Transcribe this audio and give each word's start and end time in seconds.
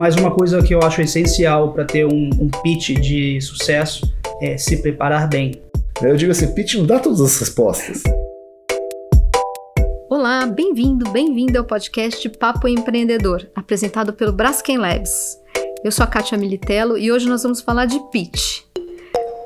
Mas 0.00 0.16
uma 0.16 0.30
coisa 0.30 0.62
que 0.62 0.74
eu 0.74 0.80
acho 0.80 1.02
essencial 1.02 1.74
para 1.74 1.84
ter 1.84 2.06
um, 2.06 2.30
um 2.40 2.48
pitch 2.62 2.98
de 2.98 3.38
sucesso 3.42 4.10
é 4.40 4.56
se 4.56 4.80
preparar 4.80 5.28
bem. 5.28 5.60
Eu 6.00 6.16
digo 6.16 6.32
assim, 6.32 6.50
pitch 6.54 6.76
não 6.76 6.86
dá 6.86 6.98
todas 6.98 7.20
as 7.20 7.38
respostas. 7.38 8.02
Olá, 10.08 10.46
bem-vindo, 10.46 11.10
bem-vinda 11.10 11.58
ao 11.58 11.66
podcast 11.66 12.26
Papo 12.30 12.66
Empreendedor, 12.66 13.46
apresentado 13.54 14.14
pelo 14.14 14.32
Braskem 14.32 14.78
Labs. 14.78 15.38
Eu 15.84 15.92
sou 15.92 16.04
a 16.04 16.06
Kátia 16.06 16.38
Militello 16.38 16.96
e 16.96 17.12
hoje 17.12 17.28
nós 17.28 17.42
vamos 17.42 17.60
falar 17.60 17.84
de 17.84 18.00
pitch. 18.10 18.62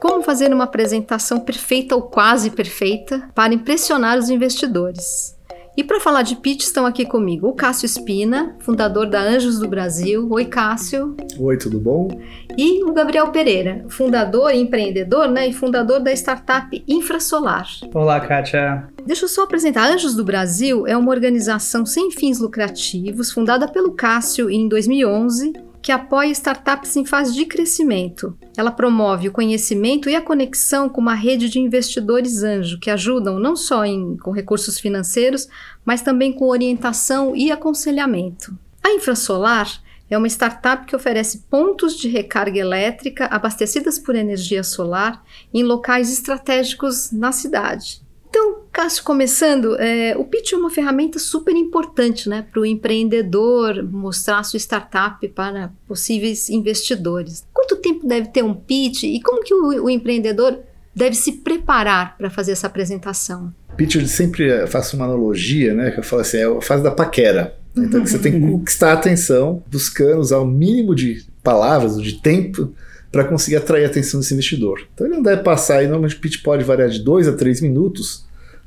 Como 0.00 0.22
fazer 0.22 0.54
uma 0.54 0.64
apresentação 0.64 1.40
perfeita 1.40 1.96
ou 1.96 2.02
quase 2.02 2.48
perfeita 2.50 3.28
para 3.34 3.52
impressionar 3.52 4.16
os 4.16 4.30
investidores. 4.30 5.33
E 5.76 5.82
para 5.82 5.98
falar 5.98 6.22
de 6.22 6.36
pitch 6.36 6.62
estão 6.62 6.86
aqui 6.86 7.04
comigo 7.04 7.48
o 7.48 7.52
Cássio 7.52 7.86
Espina, 7.86 8.54
fundador 8.60 9.06
da 9.06 9.20
Anjos 9.20 9.58
do 9.58 9.66
Brasil. 9.66 10.28
Oi, 10.30 10.44
Cássio. 10.44 11.16
Oi, 11.36 11.58
tudo 11.58 11.80
bom? 11.80 12.08
E 12.56 12.84
o 12.84 12.92
Gabriel 12.92 13.32
Pereira, 13.32 13.84
fundador 13.88 14.52
e 14.52 14.60
empreendedor, 14.60 15.28
né, 15.28 15.48
e 15.48 15.52
fundador 15.52 15.98
da 15.98 16.12
startup 16.12 16.84
Infrasolar. 16.86 17.66
Olá, 17.92 18.20
Kátia. 18.20 18.88
Deixa 19.04 19.24
eu 19.24 19.28
só 19.28 19.42
apresentar. 19.42 19.90
Anjos 19.90 20.14
do 20.14 20.24
Brasil 20.24 20.86
é 20.86 20.96
uma 20.96 21.10
organização 21.10 21.84
sem 21.84 22.08
fins 22.12 22.38
lucrativos, 22.38 23.32
fundada 23.32 23.66
pelo 23.66 23.92
Cássio 23.92 24.48
em 24.48 24.68
2011 24.68 25.63
que 25.84 25.92
apoia 25.92 26.30
startups 26.30 26.96
em 26.96 27.04
fase 27.04 27.34
de 27.34 27.44
crescimento. 27.44 28.34
Ela 28.56 28.70
promove 28.70 29.28
o 29.28 29.32
conhecimento 29.32 30.08
e 30.08 30.16
a 30.16 30.22
conexão 30.22 30.88
com 30.88 30.98
uma 30.98 31.12
rede 31.12 31.50
de 31.50 31.60
investidores 31.60 32.42
anjo 32.42 32.80
que 32.80 32.90
ajudam 32.90 33.38
não 33.38 33.54
só 33.54 33.84
em, 33.84 34.16
com 34.16 34.30
recursos 34.30 34.80
financeiros, 34.80 35.46
mas 35.84 36.00
também 36.00 36.32
com 36.32 36.48
orientação 36.48 37.36
e 37.36 37.52
aconselhamento. 37.52 38.56
A 38.82 38.92
Infrasolar 38.92 39.78
é 40.08 40.16
uma 40.16 40.26
startup 40.26 40.86
que 40.86 40.96
oferece 40.96 41.44
pontos 41.50 41.98
de 41.98 42.08
recarga 42.08 42.58
elétrica 42.58 43.26
abastecidas 43.26 43.98
por 43.98 44.14
energia 44.14 44.64
solar 44.64 45.22
em 45.52 45.62
locais 45.62 46.10
estratégicos 46.10 47.12
na 47.12 47.30
cidade. 47.30 48.03
Então, 48.36 48.62
Cássio, 48.72 49.04
começando, 49.04 49.76
é, 49.80 50.16
o 50.16 50.24
pitch 50.24 50.54
é 50.54 50.56
uma 50.56 50.68
ferramenta 50.68 51.20
super 51.20 51.54
importante 51.54 52.28
né, 52.28 52.44
para 52.50 52.60
o 52.60 52.66
empreendedor 52.66 53.80
mostrar 53.84 54.42
sua 54.42 54.58
startup 54.58 55.28
para 55.28 55.70
possíveis 55.86 56.50
investidores. 56.50 57.46
Quanto 57.54 57.76
tempo 57.76 58.04
deve 58.04 58.30
ter 58.30 58.42
um 58.42 58.52
pitch 58.52 59.04
e 59.04 59.20
como 59.20 59.44
que 59.44 59.54
o, 59.54 59.84
o 59.84 59.88
empreendedor 59.88 60.58
deve 60.92 61.14
se 61.14 61.30
preparar 61.30 62.18
para 62.18 62.28
fazer 62.28 62.50
essa 62.50 62.66
apresentação? 62.66 63.54
Pitch, 63.76 63.94
eu 63.94 64.06
sempre 64.08 64.66
faço 64.66 64.96
uma 64.96 65.04
analogia, 65.04 65.72
né, 65.72 65.92
que 65.92 66.00
eu 66.00 66.04
falo 66.04 66.22
assim, 66.22 66.38
é 66.38 66.44
a 66.44 66.60
fase 66.60 66.82
da 66.82 66.90
paquera. 66.90 67.56
Então, 67.76 68.04
você 68.04 68.18
tem 68.18 68.32
que 68.32 68.40
conquistar 68.50 68.90
a 68.90 68.94
atenção, 68.94 69.62
buscando 69.70 70.18
usar 70.18 70.38
o 70.38 70.46
mínimo 70.46 70.92
de 70.92 71.24
palavras, 71.40 72.02
de 72.02 72.14
tempo, 72.14 72.74
para 73.14 73.22
conseguir 73.22 73.54
atrair 73.54 73.84
a 73.84 73.86
atenção 73.86 74.18
desse 74.18 74.34
investidor. 74.34 74.88
Então 74.92 75.06
ele 75.06 75.14
não 75.14 75.22
deve 75.22 75.44
passar, 75.44 75.80
e 75.84 75.86
normalmente 75.86 76.16
o 76.16 76.20
pitch 76.20 76.42
pode 76.42 76.64
variar 76.64 76.88
de 76.88 76.98
2 76.98 77.28
a 77.28 77.32
3 77.32 77.60
minutos, 77.60 78.24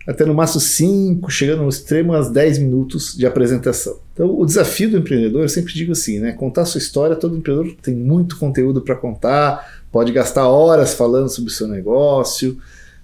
até 0.07 0.25
no 0.25 0.33
máximo 0.33 0.61
5, 0.61 1.29
chegando 1.29 1.63
no 1.63 1.67
extremo 1.67 2.13
às 2.13 2.31
10 2.31 2.59
minutos 2.59 3.13
de 3.13 3.25
apresentação. 3.25 3.99
Então 4.13 4.39
o 4.39 4.45
desafio 4.45 4.89
do 4.89 4.99
empreendedor, 4.99 5.41
eu 5.41 5.49
sempre 5.49 5.73
digo 5.73 5.91
assim, 5.91 6.21
né? 6.21 6.31
Contar 6.31 6.63
sua 6.63 6.79
história, 6.79 7.13
todo 7.17 7.35
empreendedor 7.35 7.75
tem 7.81 7.93
muito 7.93 8.37
conteúdo 8.37 8.79
para 8.81 8.95
contar, 8.95 9.81
pode 9.91 10.13
gastar 10.13 10.47
horas 10.47 10.93
falando 10.93 11.27
sobre 11.27 11.51
o 11.51 11.53
seu 11.53 11.67
negócio, 11.67 12.57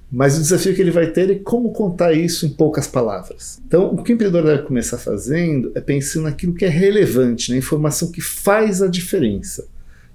mas 0.10 0.38
o 0.38 0.42
desafio 0.42 0.74
que 0.74 0.82
ele 0.82 0.92
vai 0.92 1.08
ter 1.08 1.30
é 1.30 1.36
como 1.36 1.74
contar 1.74 2.14
isso 2.14 2.46
em 2.46 2.50
poucas 2.52 2.88
palavras. 2.88 3.60
Então, 3.68 3.88
o 3.88 4.02
que 4.02 4.14
o 4.14 4.16
empreendedor 4.16 4.46
deve 4.46 4.64
começar 4.64 4.98
fazendo 4.98 5.74
é 5.76 5.82
pensando 5.82 6.24
naquilo 6.24 6.54
que 6.54 6.64
é 6.64 6.70
relevante, 6.70 7.52
na 7.52 7.58
informação 7.58 8.10
que 8.10 8.22
faz 8.22 8.82
a 8.82 8.88
diferença 8.88 9.73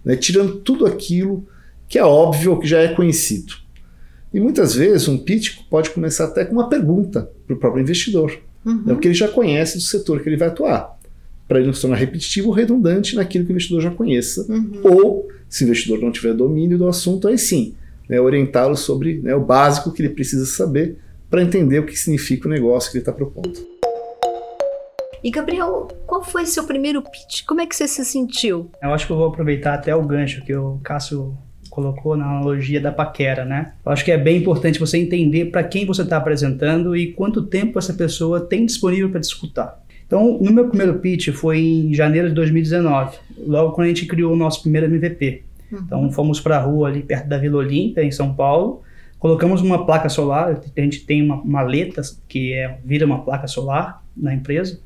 né, 0.09 0.17
tirando 0.17 0.57
tudo 0.61 0.87
aquilo 0.87 1.47
que 1.87 1.99
é 1.99 2.05
óbvio 2.05 2.53
ou 2.53 2.59
que 2.59 2.67
já 2.67 2.81
é 2.81 2.89
conhecido. 2.89 3.53
E 4.33 4.41
muitas 4.41 4.75
vezes 4.75 5.07
um 5.07 5.19
pitch 5.19 5.59
pode 5.69 5.91
começar 5.91 6.25
até 6.25 6.47
com 6.47 6.55
uma 6.55 6.71
pergunta 6.71 7.31
para 7.47 7.55
o 7.55 7.59
próprio 7.59 7.83
investidor. 7.83 8.33
Uhum. 8.65 8.85
É 8.87 8.93
o 8.95 8.99
que 8.99 9.07
ele 9.07 9.15
já 9.15 9.29
conhece 9.29 9.77
do 9.77 9.83
setor 9.83 10.23
que 10.23 10.29
ele 10.29 10.39
vai 10.39 10.49
atuar. 10.49 10.99
Para 11.47 11.59
ele 11.59 11.67
não 11.67 11.75
se 11.75 11.83
tornar 11.83 11.97
repetitivo 11.97 12.49
ou 12.49 12.55
redundante 12.55 13.15
naquilo 13.17 13.45
que 13.45 13.51
o 13.51 13.53
investidor 13.53 13.83
já 13.83 13.91
conheça. 13.91 14.47
Uhum. 14.51 14.81
Ou, 14.83 15.29
se 15.47 15.65
o 15.65 15.67
investidor 15.67 16.01
não 16.01 16.11
tiver 16.11 16.33
domínio 16.33 16.79
do 16.79 16.89
assunto, 16.89 17.29
aí 17.29 17.37
sim, 17.37 17.75
né, 18.09 18.19
orientá-lo 18.19 18.77
sobre 18.77 19.19
né, 19.19 19.35
o 19.35 19.41
básico 19.41 19.93
que 19.93 20.01
ele 20.01 20.11
precisa 20.15 20.47
saber 20.47 20.97
para 21.29 21.43
entender 21.43 21.81
o 21.81 21.87
que 21.87 21.99
significa 21.99 22.49
o 22.49 22.51
negócio 22.51 22.91
que 22.91 22.97
ele 22.97 23.03
está 23.03 23.13
propondo. 23.13 23.78
E 25.23 25.31
Gabriel, 25.31 25.89
qual 26.07 26.23
foi 26.23 26.47
seu 26.47 26.65
primeiro 26.65 27.03
pitch? 27.03 27.45
Como 27.47 27.61
é 27.61 27.67
que 27.67 27.75
você 27.75 27.89
se 27.89 28.05
sentiu? 28.05 28.71
Eu 28.83 28.93
acho 28.93 29.07
que 29.07 29.13
eu 29.13 29.17
vou 29.17 29.29
aproveitar 29.29 29.75
até 29.75 29.95
o 29.95 30.03
gancho 30.03 30.45
que 30.45 30.55
o 30.55 30.79
Cássio 30.83 31.37
colocou 31.69 32.17
na 32.17 32.25
analogia 32.25 32.81
da 32.81 32.91
paquera, 32.91 33.45
né? 33.45 33.73
Eu 33.85 33.93
acho 33.93 34.05
que 34.05 34.11
é 34.11 34.19
bem 34.19 34.39
importante 34.39 34.81
você 34.81 34.99
entender 34.99 35.47
para 35.47 35.63
quem 35.63 35.87
você 35.87 36.03
está 36.03 36.17
apresentando 36.17 36.97
e 36.97 37.13
quanto 37.13 37.43
tempo 37.43 37.79
essa 37.79 37.95
pessoa 37.95 38.41
tem 38.41 38.67
disponível 38.67 39.11
para 39.11 39.21
te 39.21 39.25
escutar. 39.25 39.81
Então, 40.07 40.39
no 40.41 40.53
meu 40.53 40.69
primeiro 40.69 40.99
pitch 41.01 41.29
foi 41.31 41.61
em 41.61 41.95
janeiro 41.95 42.29
de 42.29 42.35
2019, 42.35 43.19
logo 43.47 43.73
quando 43.73 43.85
a 43.85 43.89
gente 43.89 44.07
criou 44.07 44.33
o 44.33 44.37
nosso 44.37 44.63
primeiro 44.63 44.87
MVP. 44.87 45.43
Uhum. 45.71 45.79
Então, 45.85 46.11
fomos 46.11 46.41
para 46.41 46.57
a 46.57 46.61
rua 46.61 46.89
ali 46.89 47.03
perto 47.03 47.29
da 47.29 47.37
Vila 47.37 47.59
Olímpia, 47.59 48.03
em 48.03 48.11
São 48.11 48.35
Paulo, 48.35 48.83
colocamos 49.19 49.61
uma 49.61 49.85
placa 49.85 50.09
solar, 50.09 50.61
a 50.77 50.81
gente 50.81 51.05
tem 51.05 51.23
uma 51.23 51.45
maleta 51.45 52.01
que 52.27 52.55
é, 52.55 52.79
vira 52.85 53.05
uma 53.05 53.23
placa 53.23 53.47
solar 53.47 54.03
na 54.17 54.35
empresa, 54.35 54.81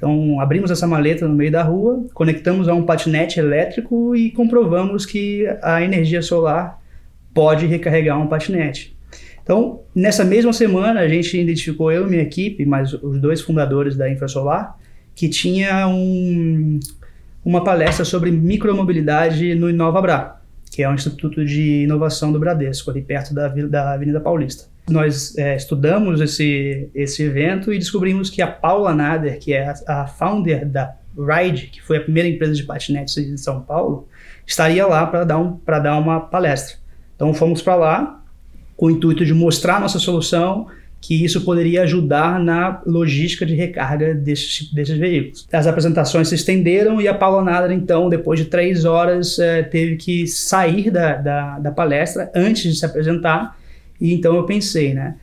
então, 0.00 0.40
abrimos 0.40 0.70
essa 0.70 0.86
maleta 0.86 1.28
no 1.28 1.34
meio 1.34 1.52
da 1.52 1.62
rua, 1.62 2.06
conectamos 2.14 2.68
a 2.68 2.74
um 2.74 2.86
patinete 2.86 3.38
elétrico 3.38 4.16
e 4.16 4.30
comprovamos 4.30 5.04
que 5.04 5.46
a 5.60 5.82
energia 5.82 6.22
solar 6.22 6.80
pode 7.34 7.66
recarregar 7.66 8.18
um 8.18 8.26
patinete. 8.26 8.96
Então, 9.42 9.82
nessa 9.94 10.24
mesma 10.24 10.54
semana, 10.54 11.00
a 11.00 11.08
gente 11.08 11.38
identificou 11.38 11.92
eu 11.92 12.06
e 12.06 12.10
minha 12.10 12.22
equipe, 12.22 12.64
mais 12.64 12.94
os 12.94 13.20
dois 13.20 13.42
fundadores 13.42 13.94
da 13.94 14.10
Infrasolar, 14.10 14.74
que 15.14 15.28
tinha 15.28 15.86
um, 15.86 16.80
uma 17.44 17.62
palestra 17.62 18.02
sobre 18.02 18.30
micromobilidade 18.30 19.54
no 19.54 19.68
InovaBra, 19.68 20.40
que 20.72 20.82
é 20.82 20.88
um 20.88 20.94
instituto 20.94 21.44
de 21.44 21.82
inovação 21.82 22.32
do 22.32 22.40
Bradesco, 22.40 22.90
ali 22.90 23.02
perto 23.02 23.34
da, 23.34 23.48
da 23.48 23.92
Avenida 23.92 24.18
Paulista 24.18 24.69
nós 24.92 25.36
é, 25.36 25.56
estudamos 25.56 26.20
esse, 26.20 26.88
esse 26.94 27.22
evento 27.22 27.72
e 27.72 27.78
descobrimos 27.78 28.30
que 28.30 28.42
a 28.42 28.46
Paula 28.46 28.94
Nader, 28.94 29.38
que 29.38 29.52
é 29.52 29.68
a, 29.68 30.02
a 30.02 30.06
founder 30.06 30.68
da 30.68 30.94
Ride, 31.16 31.68
que 31.68 31.82
foi 31.82 31.98
a 31.98 32.00
primeira 32.00 32.28
empresa 32.28 32.54
de 32.54 32.62
patinetes 32.62 33.14
de 33.14 33.38
São 33.38 33.60
Paulo, 33.60 34.08
estaria 34.46 34.86
lá 34.86 35.06
para 35.06 35.24
dar, 35.24 35.38
um, 35.38 35.58
dar 35.64 35.98
uma 35.98 36.20
palestra. 36.20 36.76
Então 37.16 37.34
fomos 37.34 37.62
para 37.62 37.74
lá 37.74 38.22
com 38.76 38.86
o 38.86 38.90
intuito 38.90 39.24
de 39.24 39.34
mostrar 39.34 39.76
a 39.76 39.80
nossa 39.80 39.98
solução, 39.98 40.66
que 41.00 41.24
isso 41.24 41.42
poderia 41.42 41.82
ajudar 41.82 42.38
na 42.38 42.82
logística 42.86 43.44
de 43.46 43.54
recarga 43.54 44.14
desses, 44.14 44.72
desses 44.72 44.96
veículos. 44.98 45.46
As 45.52 45.66
apresentações 45.66 46.28
se 46.28 46.34
estenderam 46.34 47.00
e 47.00 47.08
a 47.08 47.14
Paula 47.14 47.42
Nader, 47.42 47.72
então, 47.72 48.08
depois 48.08 48.38
de 48.38 48.46
três 48.46 48.84
horas, 48.84 49.38
é, 49.38 49.62
teve 49.62 49.96
que 49.96 50.26
sair 50.26 50.90
da, 50.90 51.16
da, 51.16 51.58
da 51.58 51.70
palestra 51.70 52.30
antes 52.34 52.72
de 52.72 52.78
se 52.78 52.84
apresentar 52.84 53.58
e 54.00 54.14
então 54.14 54.34
eu 54.36 54.44
pensei, 54.44 54.94
né? 54.94 55.16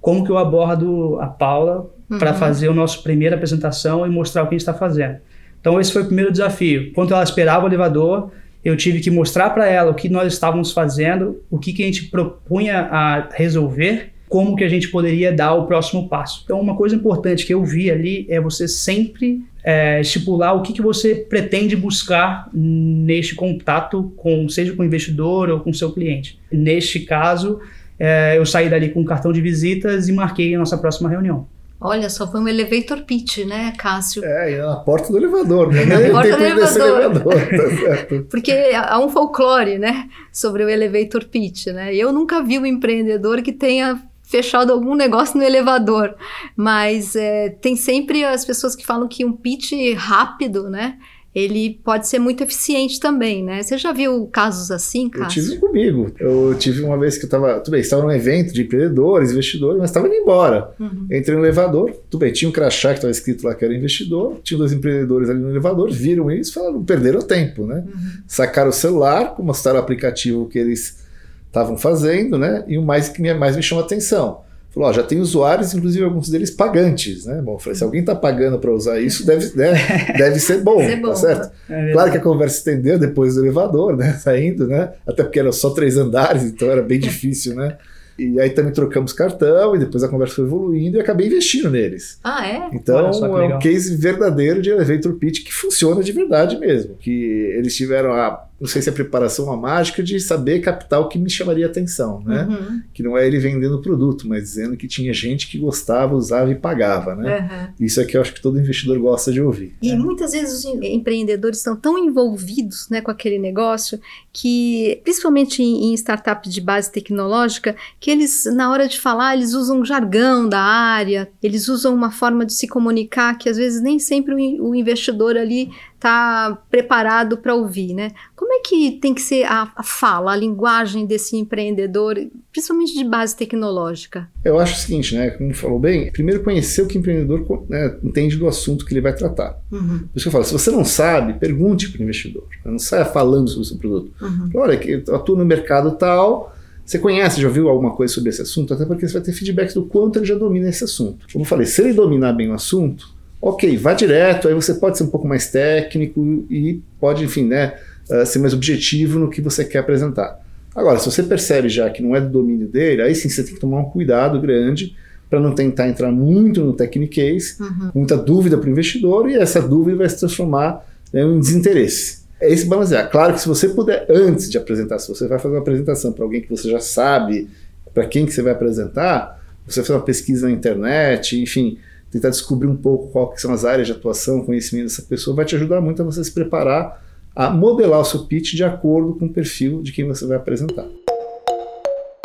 Como 0.00 0.24
que 0.24 0.30
eu 0.30 0.38
abordo 0.38 1.18
a 1.20 1.26
Paula 1.26 1.90
uhum. 2.10 2.18
para 2.18 2.34
fazer 2.34 2.68
a 2.68 2.74
nossa 2.74 2.98
primeira 3.00 3.36
apresentação 3.36 4.06
e 4.06 4.10
mostrar 4.10 4.42
o 4.42 4.46
que 4.46 4.54
a 4.54 4.58
gente 4.58 4.62
está 4.62 4.74
fazendo? 4.74 5.18
Então 5.60 5.80
esse 5.80 5.92
foi 5.92 6.02
o 6.02 6.06
primeiro 6.06 6.32
desafio. 6.32 6.92
Quando 6.92 7.14
ela 7.14 7.22
esperava 7.22 7.64
o 7.64 7.68
elevador, 7.68 8.30
eu 8.64 8.76
tive 8.76 9.00
que 9.00 9.10
mostrar 9.10 9.50
para 9.50 9.68
ela 9.68 9.90
o 9.90 9.94
que 9.94 10.08
nós 10.08 10.32
estávamos 10.32 10.72
fazendo, 10.72 11.40
o 11.50 11.58
que, 11.58 11.72
que 11.72 11.82
a 11.82 11.86
gente 11.86 12.06
propunha 12.06 12.80
a 12.90 13.28
resolver, 13.32 14.10
como 14.28 14.56
que 14.56 14.64
a 14.64 14.68
gente 14.68 14.88
poderia 14.88 15.30
dar 15.30 15.54
o 15.54 15.66
próximo 15.66 16.08
passo. 16.08 16.42
Então 16.44 16.60
uma 16.60 16.74
coisa 16.74 16.96
importante 16.96 17.44
que 17.44 17.52
eu 17.52 17.62
vi 17.64 17.90
ali 17.90 18.26
é 18.28 18.40
você 18.40 18.66
sempre 18.66 19.44
é, 19.62 20.00
estipular 20.00 20.56
o 20.56 20.62
que, 20.62 20.72
que 20.72 20.82
você 20.82 21.14
pretende 21.14 21.76
buscar 21.76 22.48
neste 22.52 23.34
contato 23.34 24.12
com, 24.16 24.48
seja 24.48 24.72
com 24.74 24.82
o 24.82 24.86
investidor 24.86 25.50
ou 25.50 25.60
com 25.60 25.72
seu 25.72 25.92
cliente. 25.92 26.40
Neste 26.50 27.00
caso, 27.00 27.60
é, 28.04 28.36
eu 28.36 28.44
saí 28.44 28.68
dali 28.68 28.88
com 28.88 29.00
um 29.00 29.04
cartão 29.04 29.32
de 29.32 29.40
visitas 29.40 30.08
e 30.08 30.12
marquei 30.12 30.52
a 30.56 30.58
nossa 30.58 30.76
próxima 30.76 31.08
reunião. 31.08 31.46
Olha, 31.80 32.10
só 32.10 32.28
foi 32.28 32.40
um 32.40 32.48
elevator 32.48 33.02
pitch, 33.04 33.38
né, 33.46 33.72
Cássio? 33.78 34.24
É, 34.24 34.58
na 34.58 34.74
porta 34.74 35.12
do 35.12 35.18
elevador, 35.18 35.72
né? 35.72 35.84
Na 35.86 36.10
porta 36.10 36.36
do 36.36 36.42
elevador. 36.42 37.00
elevador 37.00 37.34
tá 37.34 38.24
Porque 38.28 38.52
há 38.74 38.98
um 38.98 39.08
folclore, 39.08 39.78
né, 39.78 40.08
sobre 40.32 40.64
o 40.64 40.68
elevator 40.68 41.24
pitch, 41.26 41.68
né? 41.68 41.94
Eu 41.94 42.12
nunca 42.12 42.42
vi 42.42 42.58
um 42.58 42.66
empreendedor 42.66 43.40
que 43.40 43.52
tenha 43.52 44.02
fechado 44.24 44.72
algum 44.72 44.96
negócio 44.96 45.38
no 45.38 45.44
elevador, 45.44 46.16
mas 46.56 47.14
é, 47.14 47.50
tem 47.50 47.76
sempre 47.76 48.24
as 48.24 48.44
pessoas 48.44 48.74
que 48.74 48.84
falam 48.84 49.06
que 49.06 49.24
um 49.24 49.32
pitch 49.32 49.72
rápido, 49.96 50.68
né, 50.68 50.96
ele 51.34 51.80
pode 51.82 52.06
ser 52.06 52.18
muito 52.18 52.42
eficiente 52.42 53.00
também, 53.00 53.42
né? 53.42 53.62
Você 53.62 53.78
já 53.78 53.90
viu 53.90 54.26
casos 54.26 54.70
assim, 54.70 55.08
Cássio? 55.08 55.40
Eu 55.40 55.46
tive 55.46 55.58
comigo. 55.58 56.12
Eu 56.20 56.54
tive 56.58 56.82
uma 56.82 56.98
vez 56.98 57.16
que 57.16 57.24
eu 57.24 57.26
estava, 57.26 57.58
tudo 57.60 57.72
bem, 57.72 57.80
estava 57.80 58.02
num 58.02 58.10
evento 58.10 58.52
de 58.52 58.62
empreendedores, 58.62 59.30
investidores, 59.30 59.78
mas 59.78 59.88
estava 59.88 60.08
indo 60.08 60.16
embora. 60.16 60.74
Uhum. 60.78 61.06
Entrei 61.10 61.34
no 61.34 61.42
elevador, 61.42 61.90
tudo 62.10 62.20
bem, 62.20 62.32
tinha 62.32 62.48
um 62.48 62.52
crachá 62.52 62.90
que 62.90 62.96
estava 62.96 63.10
escrito 63.10 63.46
lá 63.46 63.54
que 63.54 63.64
era 63.64 63.74
investidor, 63.74 64.40
tinha 64.42 64.58
dois 64.58 64.72
empreendedores 64.74 65.30
ali 65.30 65.40
no 65.40 65.48
elevador, 65.48 65.90
viram 65.90 66.30
isso 66.30 66.50
e 66.50 66.54
falaram, 66.54 66.84
perderam 66.84 67.22
tempo, 67.22 67.66
né? 67.66 67.82
Uhum. 67.86 68.10
Sacaram 68.26 68.68
o 68.68 68.72
celular, 68.72 69.34
mostraram 69.38 69.78
o 69.78 69.82
aplicativo 69.82 70.46
que 70.46 70.58
eles 70.58 71.02
estavam 71.46 71.78
fazendo, 71.78 72.36
né? 72.36 72.62
E 72.68 72.76
o 72.76 72.82
mais 72.82 73.08
que 73.08 73.22
mais 73.34 73.56
me 73.56 73.62
chamou 73.62 73.82
a 73.82 73.86
atenção 73.86 74.42
Falou, 74.72 74.88
ó, 74.88 74.92
já 74.92 75.02
tem 75.02 75.20
usuários, 75.20 75.74
inclusive 75.74 76.02
alguns 76.02 76.30
deles 76.30 76.50
pagantes, 76.50 77.26
né? 77.26 77.42
Bom, 77.42 77.58
falei, 77.58 77.76
se 77.76 77.84
alguém 77.84 78.00
está 78.00 78.14
pagando 78.14 78.58
para 78.58 78.72
usar 78.72 78.98
isso, 79.00 79.26
deve, 79.26 79.54
né, 79.54 79.74
deve 80.16 80.40
ser 80.40 80.62
bom, 80.62 80.78
ser 80.78 80.96
tá 81.00 81.08
bom, 81.08 81.14
certo? 81.14 81.52
É 81.68 81.92
claro 81.92 82.10
que 82.10 82.16
a 82.16 82.20
conversa 82.20 82.56
estendeu 82.56 82.98
depois 82.98 83.34
do 83.34 83.42
elevador, 83.42 83.96
né? 83.96 84.14
Saindo, 84.22 84.66
né? 84.66 84.92
Até 85.06 85.22
porque 85.22 85.38
eram 85.38 85.52
só 85.52 85.70
três 85.70 85.98
andares, 85.98 86.44
então 86.44 86.70
era 86.70 86.80
bem 86.80 86.98
difícil, 86.98 87.54
né? 87.54 87.76
E 88.18 88.40
aí 88.40 88.50
também 88.50 88.72
trocamos 88.72 89.12
cartão 89.12 89.74
e 89.74 89.78
depois 89.78 90.02
a 90.02 90.08
conversa 90.08 90.36
foi 90.36 90.44
evoluindo 90.44 90.96
e 90.96 91.00
acabei 91.00 91.26
investindo 91.26 91.70
neles. 91.70 92.18
Ah, 92.22 92.46
é? 92.46 92.68
Então 92.72 93.10
é 93.10 93.54
um 93.54 93.58
case 93.58 93.96
verdadeiro 93.96 94.62
de 94.62 94.70
elevator 94.70 95.14
pitch 95.14 95.44
que 95.44 95.52
funciona 95.52 96.02
de 96.02 96.12
verdade 96.12 96.58
mesmo. 96.58 96.94
Que 96.96 97.10
eles 97.56 97.74
tiveram 97.74 98.12
a 98.12 98.46
não 98.62 98.68
sei 98.68 98.80
se 98.80 98.88
é 98.88 98.92
preparação 98.92 99.52
a 99.52 99.56
mágica 99.56 100.04
de 100.04 100.20
saber 100.20 100.60
captar 100.60 101.00
o 101.00 101.08
que 101.08 101.18
me 101.18 101.28
chamaria 101.28 101.66
atenção, 101.66 102.22
né? 102.24 102.46
Uhum. 102.48 102.80
Que 102.94 103.02
não 103.02 103.18
é 103.18 103.26
ele 103.26 103.40
vendendo 103.40 103.74
o 103.74 103.82
produto, 103.82 104.28
mas 104.28 104.44
dizendo 104.44 104.76
que 104.76 104.86
tinha 104.86 105.12
gente 105.12 105.48
que 105.48 105.58
gostava, 105.58 106.14
usava 106.14 106.48
e 106.48 106.54
pagava, 106.54 107.16
né? 107.16 107.40
Uhum. 107.40 107.84
Isso 107.84 108.00
é 108.00 108.04
que 108.04 108.16
eu 108.16 108.20
acho 108.20 108.32
que 108.32 108.40
todo 108.40 108.60
investidor 108.60 109.00
gosta 109.00 109.32
de 109.32 109.42
ouvir. 109.42 109.74
E 109.82 109.90
é. 109.90 109.96
muitas 109.96 110.30
vezes 110.30 110.60
os 110.60 110.64
empreendedores 110.64 111.58
estão 111.58 111.74
tão 111.74 111.98
envolvidos 111.98 112.88
né, 112.88 113.00
com 113.00 113.10
aquele 113.10 113.36
negócio 113.36 113.98
que, 114.32 115.00
principalmente 115.02 115.60
em, 115.60 115.86
em 115.86 115.94
startups 115.94 116.54
de 116.54 116.60
base 116.60 116.92
tecnológica, 116.92 117.74
que 117.98 118.12
eles, 118.12 118.44
na 118.54 118.70
hora 118.70 118.86
de 118.86 119.00
falar, 119.00 119.34
eles 119.34 119.54
usam 119.54 119.80
um 119.80 119.84
jargão 119.84 120.48
da 120.48 120.60
área, 120.60 121.28
eles 121.42 121.66
usam 121.66 121.92
uma 121.92 122.12
forma 122.12 122.46
de 122.46 122.52
se 122.52 122.68
comunicar 122.68 123.36
que 123.36 123.48
às 123.48 123.56
vezes 123.56 123.82
nem 123.82 123.98
sempre 123.98 124.34
o, 124.34 124.68
o 124.68 124.74
investidor 124.76 125.36
ali 125.36 125.68
está 126.02 126.58
preparado 126.68 127.38
para 127.38 127.54
ouvir, 127.54 127.94
né? 127.94 128.10
Como 128.34 128.52
é 128.52 128.60
que 128.60 128.98
tem 129.00 129.14
que 129.14 129.20
ser 129.20 129.44
a, 129.44 129.72
a, 129.76 129.82
fala, 129.84 130.32
a 130.32 130.36
linguagem 130.36 131.06
desse 131.06 131.36
empreendedor, 131.36 132.16
principalmente 132.50 132.92
de 132.92 133.04
base 133.04 133.36
tecnológica? 133.36 134.28
Eu 134.44 134.58
acho 134.58 134.74
o 134.74 134.78
seguinte, 134.78 135.14
né? 135.14 135.30
Como 135.30 135.54
falou 135.54 135.78
bem, 135.78 136.10
primeiro 136.10 136.42
conhecer 136.42 136.82
o 136.82 136.88
que 136.88 136.96
o 136.96 136.98
empreendedor 136.98 137.64
né, 137.68 137.96
entende 138.02 138.36
do 138.36 138.48
assunto 138.48 138.84
que 138.84 138.92
ele 138.92 139.00
vai 139.00 139.14
tratar. 139.14 139.56
Uhum. 139.70 140.00
Por 140.00 140.16
isso 140.16 140.24
que 140.24 140.28
eu 140.28 140.32
falo, 140.32 140.44
se 140.44 140.52
você 140.52 140.70
não 140.72 140.84
sabe, 140.84 141.34
pergunte 141.34 141.88
para 141.88 142.00
o 142.00 142.02
investidor. 142.02 142.48
Não 142.64 142.78
saia 142.78 143.04
falando 143.04 143.48
sobre 143.48 143.62
o 143.62 143.64
seu 143.64 143.76
produto. 143.76 144.12
Uhum. 144.20 144.50
Olha, 144.56 144.76
que 144.76 145.04
eu 145.06 145.14
atuo 145.14 145.36
no 145.36 145.44
mercado 145.44 145.92
tal, 145.92 146.52
você 146.84 146.98
conhece, 146.98 147.40
já 147.40 147.46
ouviu 147.46 147.68
alguma 147.68 147.94
coisa 147.94 148.12
sobre 148.12 148.30
esse 148.30 148.42
assunto? 148.42 148.74
Até 148.74 148.84
porque 148.84 149.06
você 149.06 149.14
vai 149.14 149.22
ter 149.22 149.32
feedback 149.32 149.72
do 149.72 149.84
quanto 149.84 150.18
ele 150.18 150.26
já 150.26 150.34
domina 150.34 150.68
esse 150.68 150.82
assunto. 150.82 151.26
Como 151.32 151.44
eu 151.44 151.48
falei, 151.48 151.64
se 151.64 151.80
ele 151.80 151.92
dominar 151.92 152.32
bem 152.32 152.50
o 152.50 152.54
assunto, 152.54 153.11
ok, 153.42 153.76
vá 153.76 153.92
direto, 153.92 154.46
aí 154.46 154.54
você 154.54 154.74
pode 154.74 154.96
ser 154.96 155.02
um 155.02 155.08
pouco 155.08 155.26
mais 155.26 155.50
técnico 155.50 156.46
e 156.48 156.80
pode, 157.00 157.24
enfim, 157.24 157.44
né, 157.44 157.74
uh, 158.08 158.24
ser 158.24 158.38
mais 158.38 158.54
objetivo 158.54 159.18
no 159.18 159.28
que 159.28 159.40
você 159.40 159.64
quer 159.64 159.78
apresentar. 159.78 160.40
Agora, 160.74 160.98
se 161.00 161.10
você 161.10 161.24
percebe 161.24 161.68
já 161.68 161.90
que 161.90 162.00
não 162.00 162.14
é 162.14 162.20
do 162.20 162.30
domínio 162.30 162.68
dele, 162.68 163.02
aí 163.02 163.14
sim 163.14 163.28
você 163.28 163.42
tem 163.42 163.54
que 163.54 163.60
tomar 163.60 163.80
um 163.80 163.84
cuidado 163.84 164.40
grande 164.40 164.96
para 165.28 165.40
não 165.40 165.54
tentar 165.54 165.88
entrar 165.88 166.12
muito 166.12 166.62
no 166.62 166.72
technique 166.72 167.36
uhum. 167.58 167.90
muita 167.94 168.16
dúvida 168.16 168.56
para 168.56 168.68
o 168.68 168.70
investidor 168.70 169.28
e 169.28 169.34
essa 169.34 169.60
dúvida 169.60 169.96
vai 169.96 170.08
se 170.08 170.18
transformar 170.18 170.86
né, 171.12 171.22
em 171.22 171.40
desinteresse. 171.40 172.22
É 172.40 172.50
esse 172.50 172.66
balancear. 172.66 173.10
Claro 173.10 173.34
que 173.34 173.40
se 173.40 173.48
você 173.48 173.68
puder, 173.68 174.06
antes 174.08 174.50
de 174.50 174.56
apresentar, 174.56 174.98
se 174.98 175.08
você 175.08 175.26
vai 175.26 175.38
fazer 175.38 175.54
uma 175.54 175.60
apresentação 175.60 176.12
para 176.12 176.24
alguém 176.24 176.40
que 176.40 176.50
você 176.50 176.70
já 176.70 176.80
sabe 176.80 177.48
para 177.92 178.06
quem 178.06 178.24
que 178.24 178.32
você 178.32 178.42
vai 178.42 178.52
apresentar, 178.52 179.40
você 179.66 179.82
faz 179.82 179.90
uma 179.90 180.04
pesquisa 180.04 180.46
na 180.46 180.52
internet, 180.52 181.40
enfim, 181.40 181.78
tentar 182.12 182.28
descobrir 182.28 182.68
um 182.68 182.76
pouco 182.76 183.08
quais 183.08 183.40
são 183.40 183.52
as 183.52 183.64
áreas 183.64 183.86
de 183.86 183.92
atuação, 183.94 184.44
conhecimento 184.44 184.84
dessa 184.84 185.02
pessoa, 185.02 185.34
vai 185.34 185.46
te 185.46 185.56
ajudar 185.56 185.80
muito 185.80 186.02
a 186.02 186.04
você 186.04 186.22
se 186.22 186.30
preparar 186.30 187.02
a 187.34 187.48
modelar 187.48 188.00
o 188.00 188.04
seu 188.04 188.26
pitch 188.26 188.52
de 188.52 188.62
acordo 188.62 189.14
com 189.14 189.24
o 189.24 189.32
perfil 189.32 189.82
de 189.82 189.90
quem 189.90 190.06
você 190.06 190.26
vai 190.26 190.36
apresentar. 190.36 190.86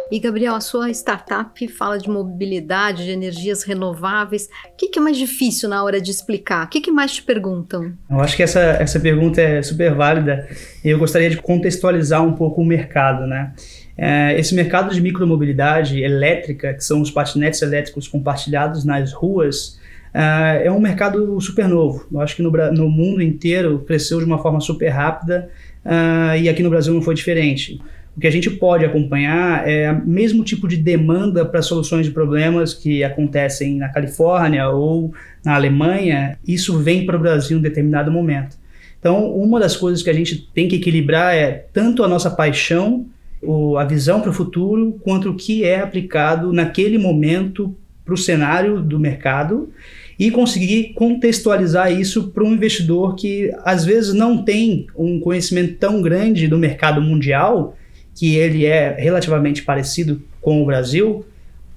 E 0.10 0.19
Gabriel, 0.19 0.56
a 0.56 0.62
sua 0.62 0.89
startup 0.92 1.68
fala 1.68 1.98
de 1.98 2.10
mobilidade, 2.10 3.04
de 3.04 3.12
energias 3.12 3.63
renováveis. 3.63 4.50
O 4.74 4.78
que, 4.78 4.88
que 4.88 5.00
é 5.00 5.01
mais 5.01 5.18
difícil 5.18 5.68
na 5.68 5.84
hora 5.84 6.00
de 6.00 6.12
explicar? 6.12 6.66
O 6.66 6.69
que, 6.69 6.80
que 6.80 6.92
mais 6.92 7.13
te 7.13 7.24
perguntam? 7.24 7.94
Eu 8.10 8.19
acho 8.22 8.36
que 8.36 8.44
essa, 8.44 8.60
essa 8.60 9.00
pergunta 9.00 9.42
é 9.42 9.62
super 9.62 9.94
válida 9.94 10.48
e 10.84 10.89
eu 10.89 10.98
gostaria 10.98 11.30
de 11.30 11.38
contextualizar 11.38 12.24
um 12.24 12.34
pouco 12.34 12.62
o 12.62 12.66
mercado, 12.66 13.28
né? 13.28 13.54
É, 13.98 14.40
esse 14.40 14.54
mercado 14.54 14.94
de 14.94 15.02
micromobilidade 15.02 16.02
elétrica, 16.02 16.74
que 16.74 16.84
são 16.84 17.02
os 17.02 17.10
patinetes 17.10 17.62
elétricos 17.62 18.08
compartilhados 18.08 18.86
nas 18.86 19.12
ruas, 19.12 19.80
é, 20.14 20.68
é 20.68 20.72
um 20.72 20.80
mercado 20.80 21.40
super 21.42 21.68
novo. 21.68 22.06
Eu 22.12 22.22
acho 22.22 22.36
que 22.36 22.44
no, 22.44 22.52
no 22.72 22.90
mundo 22.90 23.22
inteiro 23.22 23.80
cresceu 23.80 24.20
de 24.20 24.26
uma 24.26 24.38
forma 24.38 24.60
super 24.60 24.90
rápida 24.90 25.50
uh, 25.86 26.38
e 26.38 26.48
aqui 26.48 26.62
no 26.62 26.70
Brasil 26.70 26.94
não 26.94 27.02
foi 27.02 27.16
diferente. 27.16 27.82
O 28.16 28.20
que 28.20 28.26
a 28.26 28.32
gente 28.32 28.50
pode 28.50 28.84
acompanhar 28.84 29.68
é 29.68 29.92
o 29.92 30.08
mesmo 30.08 30.44
tipo 30.44 30.68
de 30.68 30.76
demanda 30.76 31.46
para 31.46 31.62
soluções 31.62 32.06
de 32.06 32.12
problemas 32.12 32.74
que 32.74 33.04
acontecem 33.04 33.78
na 33.78 33.90
Califórnia 33.90 34.70
ou 34.70 35.14
na 35.46 35.54
Alemanha, 35.54 36.36
isso 36.46 36.80
vem 36.80 37.06
para 37.06 37.16
o 37.16 37.20
Brasil 37.20 37.60
em 37.60 37.62
determinado 37.62 38.12
momento. 38.12 38.58
Então, 39.00 39.32
uma 39.32 39.60
das 39.60 39.78
coisas 39.78 40.02
que 40.02 40.10
a 40.10 40.14
gente 40.14 40.50
tem 40.52 40.68
que 40.68 40.78
equilibrar 40.78 41.36
é 41.36 41.68
tanto 41.72 42.04
a 42.04 42.08
nossa 42.08 42.32
paixão 42.32 43.06
o, 43.42 43.78
a 43.78 43.86
visão 43.86 44.22
para 44.22 44.30
o 44.30 44.34
futuro 44.34 45.00
quanto 45.04 45.30
o 45.30 45.36
que 45.36 45.63
é 45.63 45.80
aplicado 45.80 46.51
naquele 46.51 46.98
momento 46.98 47.75
para 48.04 48.13
o 48.13 48.18
cenário 48.18 48.81
do 48.81 49.00
mercado 49.00 49.69
e 50.18 50.31
conseguir 50.31 50.94
contextualizar 50.94 51.92
isso 51.92 52.30
para 52.30 52.44
um 52.44 52.54
investidor 52.54 53.16
que 53.16 53.51
às 53.63 53.86
vezes 53.86 54.13
não 54.13 54.44
tem 54.44 54.88
um 54.95 55.19
conhecimento 55.19 55.75
tão 55.75 56.01
grande 56.01 56.48
do 56.48 56.57
mercado 56.57 57.01
mundial, 57.01 57.78
que 58.16 58.36
ele 58.36 58.66
é 58.66 58.95
relativamente 58.98 59.62
parecido 59.62 60.22
com 60.42 60.63
o 60.63 60.66
Brasil, 60.66 61.24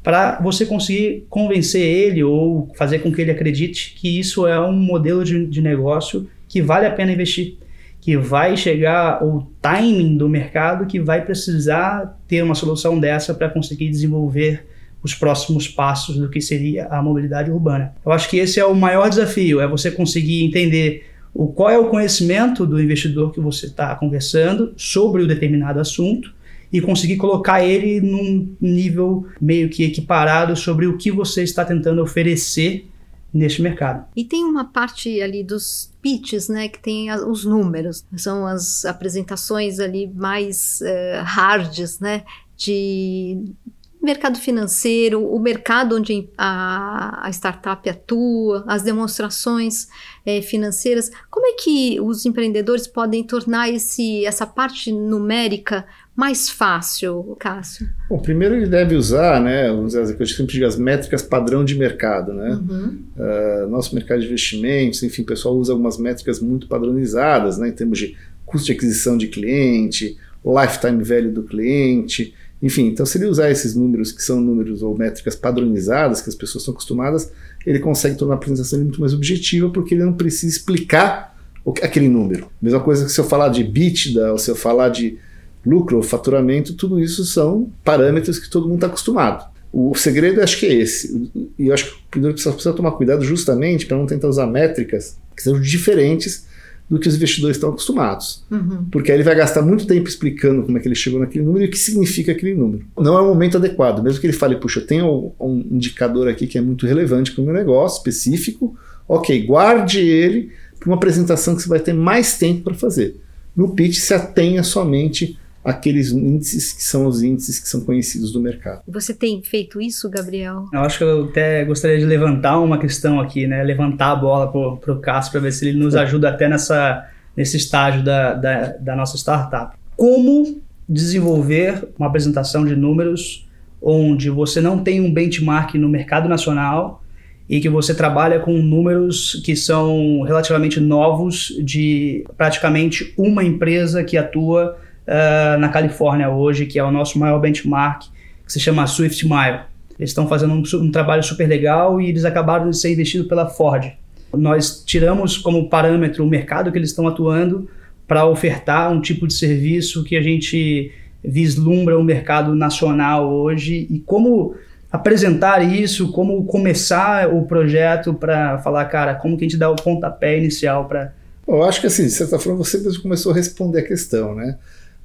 para 0.03 0.41
você 0.41 0.65
conseguir 0.65 1.27
convencer 1.29 1.83
ele 1.83 2.23
ou 2.23 2.73
fazer 2.79 3.01
com 3.01 3.13
que 3.13 3.21
ele 3.21 3.31
acredite 3.31 3.95
que 3.95 4.19
isso 4.19 4.47
é 4.47 4.59
um 4.59 4.73
modelo 4.73 5.23
de, 5.23 5.47
de 5.47 5.61
negócio 5.61 6.27
que 6.49 6.63
vale 6.63 6.87
a 6.87 6.91
pena 6.91 7.13
investir 7.13 7.59
que 8.01 8.17
vai 8.17 8.57
chegar 8.57 9.23
o 9.23 9.47
timing 9.61 10.17
do 10.17 10.29
mercado 10.29 10.87
que 10.87 10.99
vai 10.99 11.25
precisar 11.25 12.19
ter 12.27 12.43
uma 12.43 12.55
solução 12.55 12.99
dessa 12.99 13.35
para 13.35 13.51
conseguir 13.51 13.91
desenvolver 13.91 14.67
os 15.03 15.15
próximos 15.15 15.69
passos 15.69 16.17
do 16.17 16.29
que 16.29 16.41
seria 16.41 16.87
a 16.87 17.03
mobilidade 17.03 17.51
urbana. 17.51 17.95
Eu 18.05 18.13
acho 18.13 18.29
que 18.29 18.39
esse 18.39 18.59
é 18.59 18.65
o 18.65 18.75
maior 18.75 19.09
desafio, 19.09 19.61
é 19.61 19.67
você 19.67 19.91
conseguir 19.91 20.45
entender 20.45 21.07
o 21.33 21.49
qual 21.49 21.71
é 21.71 21.79
o 21.79 21.89
conhecimento 21.89 22.67
do 22.67 22.81
investidor 22.81 23.33
que 23.33 23.41
você 23.41 23.67
está 23.67 23.95
conversando 23.95 24.73
sobre 24.77 25.23
o 25.23 25.27
determinado 25.27 25.79
assunto 25.79 26.33
e 26.73 26.81
conseguir 26.81 27.17
colocar 27.17 27.65
ele 27.65 28.01
num 28.01 28.55
nível 28.61 29.27
meio 29.41 29.69
que 29.69 29.85
equiparado 29.85 30.57
sobre 30.57 30.87
o 30.87 30.97
que 30.97 31.11
você 31.11 31.43
está 31.43 31.65
tentando 31.65 32.03
oferecer 32.03 32.90
neste 33.33 33.63
mercado. 33.63 34.07
E 34.17 34.25
tem 34.25 34.45
uma 34.45 34.65
parte 34.65 35.21
ali 35.21 35.43
dos 35.45 35.93
pitches, 36.03 36.49
né, 36.49 36.69
que 36.69 36.81
tem 36.81 37.13
os 37.13 37.45
números, 37.45 38.05
são 38.17 38.47
as 38.47 38.85
apresentações 38.85 39.79
ali 39.79 40.07
mais 40.09 40.81
uh, 40.83 41.23
hards, 41.25 42.01
né, 42.01 42.25
de 42.57 43.55
mercado 44.03 44.39
financeiro, 44.39 45.23
o 45.23 45.39
mercado 45.39 45.97
onde 45.97 46.29
a, 46.37 47.27
a 47.27 47.31
startup 47.31 47.89
atua, 47.89 48.65
as 48.67 48.83
demonstrações 48.83 49.89
é, 50.25 50.41
financeiras. 50.41 51.11
Como 51.31 51.47
é 51.47 51.53
que 51.53 52.01
os 52.01 52.25
empreendedores 52.25 52.87
podem 52.87 53.23
tornar 53.23 53.69
esse, 53.69 54.25
essa 54.25 54.47
parte 54.47 54.91
numérica 54.91 55.85
mais 56.17 56.49
fácil, 56.49 57.37
Cássio? 57.39 57.89
Bom, 58.09 58.19
primeiro 58.19 58.55
ele 58.55 58.67
deve 58.67 58.95
usar, 58.95 59.41
né, 59.41 59.69
vamos 59.69 59.95
dizer, 59.95 60.17
eu 60.19 60.27
sempre 60.27 60.53
digo, 60.53 60.67
as 60.67 60.77
métricas 60.77 61.23
padrão 61.23 61.65
de 61.65 61.75
mercado, 61.75 62.33
né? 62.33 62.51
Uhum. 62.51 63.03
Uh, 63.17 63.69
nosso 63.69 63.95
mercado 63.95 64.21
de 64.21 64.27
investimentos, 64.27 65.03
enfim, 65.03 65.23
o 65.23 65.27
pessoal 65.27 65.55
usa 65.57 65.73
algumas 65.73 65.99
métricas 65.99 66.41
muito 66.41 66.67
padronizadas, 66.67 67.59
né, 67.59 67.69
em 67.69 67.73
termos 67.73 67.99
de 67.99 68.17
custo 68.45 68.67
de 68.67 68.73
aquisição 68.73 69.17
de 69.17 69.29
cliente, 69.29 70.19
lifetime 70.45 71.03
value 71.05 71.31
do 71.31 71.43
cliente, 71.43 72.35
enfim, 72.63 72.89
então 72.89 73.07
se 73.07 73.17
ele 73.17 73.27
usar 73.27 73.51
esses 73.51 73.75
números 73.75 74.13
que 74.13 74.23
são 74.23 74.41
números 74.41 74.83
ou 74.83 74.97
métricas 74.97 75.35
padronizadas 75.35 76.21
que 76.21 76.29
as 76.29 76.35
pessoas 76.35 76.63
estão 76.63 76.73
acostumadas, 76.73 77.33
ele 77.65 77.79
consegue 77.79 78.17
tornar 78.17 78.35
a 78.35 78.37
apresentação 78.37 78.79
muito 78.79 79.01
mais 79.01 79.15
objetiva 79.15 79.71
porque 79.71 79.95
ele 79.95 80.05
não 80.05 80.13
precisa 80.13 80.55
explicar 80.55 81.37
aquele 81.83 82.09
número. 82.09 82.49
Mesma 82.61 82.81
coisa 82.81 83.05
que 83.05 83.13
se 83.13 83.21
eu 83.21 83.25
falar 83.25 83.49
de 83.49 83.63
EBITDA 83.63 84.33
ou 84.33 84.39
se 84.39 84.51
eu 84.51 84.57
falar 84.57 84.91
de 84.91 85.19
lucro 85.65 85.97
ou 85.97 86.03
faturamento, 86.03 86.75
tudo 86.75 87.01
isso 87.01 87.25
são 87.25 87.71
parâmetros 87.85 88.39
que 88.39 88.51
todo 88.51 88.65
mundo 88.65 88.77
está 88.77 88.87
acostumado. 88.87 89.49
O 89.73 89.95
segredo 89.95 90.43
acho 90.43 90.59
que 90.59 90.67
é 90.67 90.75
esse. 90.75 91.31
E 91.59 91.69
eu 91.69 91.75
acho 91.75 91.97
que 92.11 92.19
o 92.19 92.23
precisa, 92.23 92.53
precisa 92.53 92.75
tomar 92.75 92.93
cuidado 92.93 93.23
justamente 93.23 93.87
para 93.87 93.97
não 93.97 94.07
tentar 94.07 94.29
usar 94.29 94.47
métricas 94.47 95.17
que 95.37 95.43
sejam 95.43 95.61
diferentes 95.61 96.47
do 96.91 96.99
que 96.99 97.07
os 97.07 97.15
investidores 97.15 97.57
estão 97.57 97.71
acostumados. 97.71 98.43
Uhum. 98.51 98.85
Porque 98.91 99.13
aí 99.13 99.17
ele 99.17 99.25
vai 99.25 99.37
gastar 99.37 99.63
muito 99.63 99.87
tempo 99.87 100.09
explicando 100.09 100.65
como 100.65 100.77
é 100.77 100.81
que 100.81 100.89
ele 100.89 100.97
chegou 100.97 101.21
naquele 101.21 101.45
número 101.45 101.65
e 101.65 101.69
o 101.69 101.71
que 101.71 101.79
significa 101.79 102.33
aquele 102.33 102.53
número. 102.53 102.85
Não 102.99 103.17
é 103.17 103.21
o 103.23 103.27
momento 103.27 103.59
adequado. 103.59 104.03
Mesmo 104.03 104.21
que 104.21 104.27
ele 104.27 104.35
fale, 104.35 104.57
puxa, 104.57 104.81
eu 104.81 104.87
tenho 104.87 105.33
um 105.39 105.65
indicador 105.71 106.27
aqui 106.27 106.49
que 106.49 106.59
é 106.59 106.61
muito 106.61 106.87
relevante 106.87 107.31
para 107.31 107.43
o 107.43 107.45
meu 107.45 107.55
negócio, 107.55 107.99
específico, 107.99 108.77
ok, 109.07 109.47
guarde 109.47 110.01
ele 110.01 110.51
para 110.81 110.89
uma 110.89 110.97
apresentação 110.97 111.55
que 111.55 111.63
você 111.63 111.69
vai 111.69 111.79
ter 111.79 111.93
mais 111.93 112.37
tempo 112.37 112.65
para 112.65 112.75
fazer. 112.75 113.21
No 113.55 113.69
pitch, 113.69 113.99
se 113.99 114.13
atenha 114.13 114.65
somente 114.65 115.39
aqueles 115.65 116.11
índices 116.11 116.73
que 116.73 116.83
são 116.83 117.07
os 117.07 117.23
índices 117.23 117.59
que 117.59 117.69
são 117.69 117.83
conhecidos 117.83 118.33
do 118.33 118.41
mercado. 118.41 118.83
Você 118.89 119.13
tem 119.13 119.43
feito 119.43 119.81
isso, 119.81 120.09
Gabriel? 120.09 120.65
Eu 120.73 120.81
acho 120.81 120.99
que 120.99 121.05
eu 121.05 121.25
até 121.25 121.65
gostaria 121.65 121.99
de 121.99 122.07
levantar 122.07 122.59
uma 122.59 122.79
questão 122.79 123.21
aqui, 123.21 123.47
né? 123.47 123.63
Levantar 123.63 124.13
a 124.13 124.17
bola 124.17 124.51
para 124.51 124.93
o 124.93 125.01
Cássio 125.01 125.33
para 125.33 125.41
ver 125.41 125.53
se 125.53 125.69
ele 125.69 125.79
nos 125.79 125.95
ajuda 125.95 126.31
até 126.31 126.49
nessa, 126.49 127.07
nesse 127.37 127.57
estágio 127.57 128.03
da, 128.03 128.35
da, 128.35 128.67
da 128.79 128.97
nossa 128.97 129.17
startup. 129.17 129.77
Como 129.97 130.63
desenvolver 130.89 131.89
uma 131.99 132.09
apresentação 132.09 132.65
de 132.65 132.75
números 132.75 133.47
onde 133.81 134.29
você 134.29 134.61
não 134.61 134.83
tem 134.83 135.01
um 135.01 135.13
benchmark 135.13 135.75
no 135.75 135.89
mercado 135.89 136.29
nacional 136.29 137.03
e 137.49 137.61
que 137.61 137.69
você 137.69 137.95
trabalha 137.95 138.39
com 138.39 138.53
números 138.53 139.41
que 139.45 139.57
são 139.57 140.23
relativamente 140.23 140.79
novos 140.79 141.53
de 141.65 142.25
praticamente 142.37 143.13
uma 143.17 143.43
empresa 143.43 144.05
que 144.05 144.17
atua 144.17 144.79
uh, 145.07 145.59
na 145.59 145.69
Califórnia 145.69 146.31
hoje, 146.31 146.67
que 146.67 146.79
é 146.79 146.85
o 146.85 146.91
nosso 146.91 147.19
maior 147.19 147.39
benchmark, 147.39 148.05
que 148.45 148.53
se 148.53 148.61
chama 148.61 148.87
Swift 148.87 149.27
Mile. 149.27 149.61
Eles 149.99 150.11
estão 150.11 150.27
fazendo 150.27 150.55
um, 150.55 150.63
um 150.79 150.91
trabalho 150.91 151.23
super 151.23 151.47
legal 151.47 152.01
e 152.01 152.09
eles 152.09 152.25
acabaram 152.25 152.71
de 152.71 152.77
ser 152.77 152.93
investidos 152.93 153.29
pela 153.29 153.47
Ford. 153.47 153.93
Nós 154.33 154.83
tiramos 154.85 155.37
como 155.37 155.69
parâmetro 155.69 156.25
o 156.25 156.29
mercado 156.29 156.71
que 156.73 156.79
eles 156.79 156.91
estão 156.91 157.07
atuando 157.07 157.69
para 158.07 158.25
ofertar 158.27 158.91
um 158.93 159.01
tipo 159.01 159.27
de 159.27 159.35
serviço 159.35 160.03
que 160.05 160.17
a 160.17 160.23
gente 160.23 160.93
vislumbra 161.23 161.99
o 161.99 162.03
mercado 162.03 162.55
nacional 162.55 163.31
hoje 163.31 163.87
e 163.91 163.99
como 164.01 164.55
apresentar 164.91 165.63
isso, 165.63 166.11
como 166.11 166.45
começar 166.45 167.33
o 167.33 167.45
projeto 167.45 168.13
para 168.13 168.59
falar, 168.59 168.85
cara, 168.87 169.15
como 169.15 169.37
que 169.37 169.45
a 169.45 169.49
gente 169.49 169.59
dá 169.59 169.71
o 169.71 169.77
pontapé 169.77 170.37
inicial 170.39 170.87
para. 170.87 171.13
Eu 171.47 171.63
acho 171.63 171.81
que 171.81 171.87
assim, 171.87 172.05
de 172.05 172.11
certa 172.11 172.39
forma, 172.39 172.59
você 172.59 172.79
mesmo 172.79 173.03
começou 173.03 173.33
a 173.33 173.35
responder 173.35 173.81
a 173.81 173.87
questão, 173.87 174.35
né? 174.35 174.57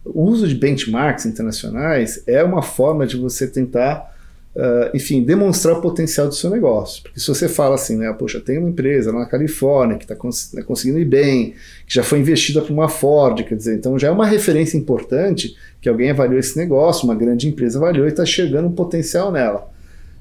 O 0.06 0.24
uso 0.24 0.48
de 0.48 0.54
benchmarks 0.54 1.26
internacionais 1.26 2.24
é 2.28 2.44
uma 2.44 2.62
forma 2.62 3.08
de 3.08 3.18
você 3.18 3.48
tentar, 3.48 4.16
uh, 4.56 4.96
enfim, 4.96 5.24
demonstrar 5.24 5.80
o 5.80 5.82
potencial 5.82 6.28
do 6.28 6.36
seu 6.36 6.50
negócio. 6.52 7.02
Porque 7.02 7.20
se 7.20 7.28
você 7.28 7.50
fala 7.50 7.74
assim, 7.74 7.98
né, 7.98 8.14
poxa, 8.14 8.40
tem 8.40 8.60
uma 8.60 8.70
empresa 8.70 9.12
lá 9.12 9.22
na 9.22 9.26
Califórnia 9.26 9.98
que 9.98 10.04
está 10.04 10.16
cons 10.16 10.54
né, 10.54 10.62
conseguindo 10.62 11.00
ir 11.00 11.06
bem, 11.06 11.56
que 11.88 11.96
já 11.96 12.04
foi 12.04 12.20
investida 12.20 12.62
por 12.62 12.72
uma 12.72 12.88
Ford, 12.88 13.44
quer 13.44 13.56
dizer, 13.56 13.76
então 13.76 13.98
já 13.98 14.10
é 14.10 14.12
uma 14.12 14.28
referência 14.28 14.78
importante 14.78 15.56
que 15.82 15.90
alguém 15.90 16.12
avaliou 16.12 16.40
esse 16.40 16.56
negócio, 16.56 17.06
uma 17.06 17.16
grande 17.16 17.48
empresa 17.48 17.80
avaliou 17.80 18.06
e 18.06 18.10
está 18.10 18.26
chegando 18.26 18.68
um 18.68 18.74
potencial 18.74 19.32
nela. 19.32 19.72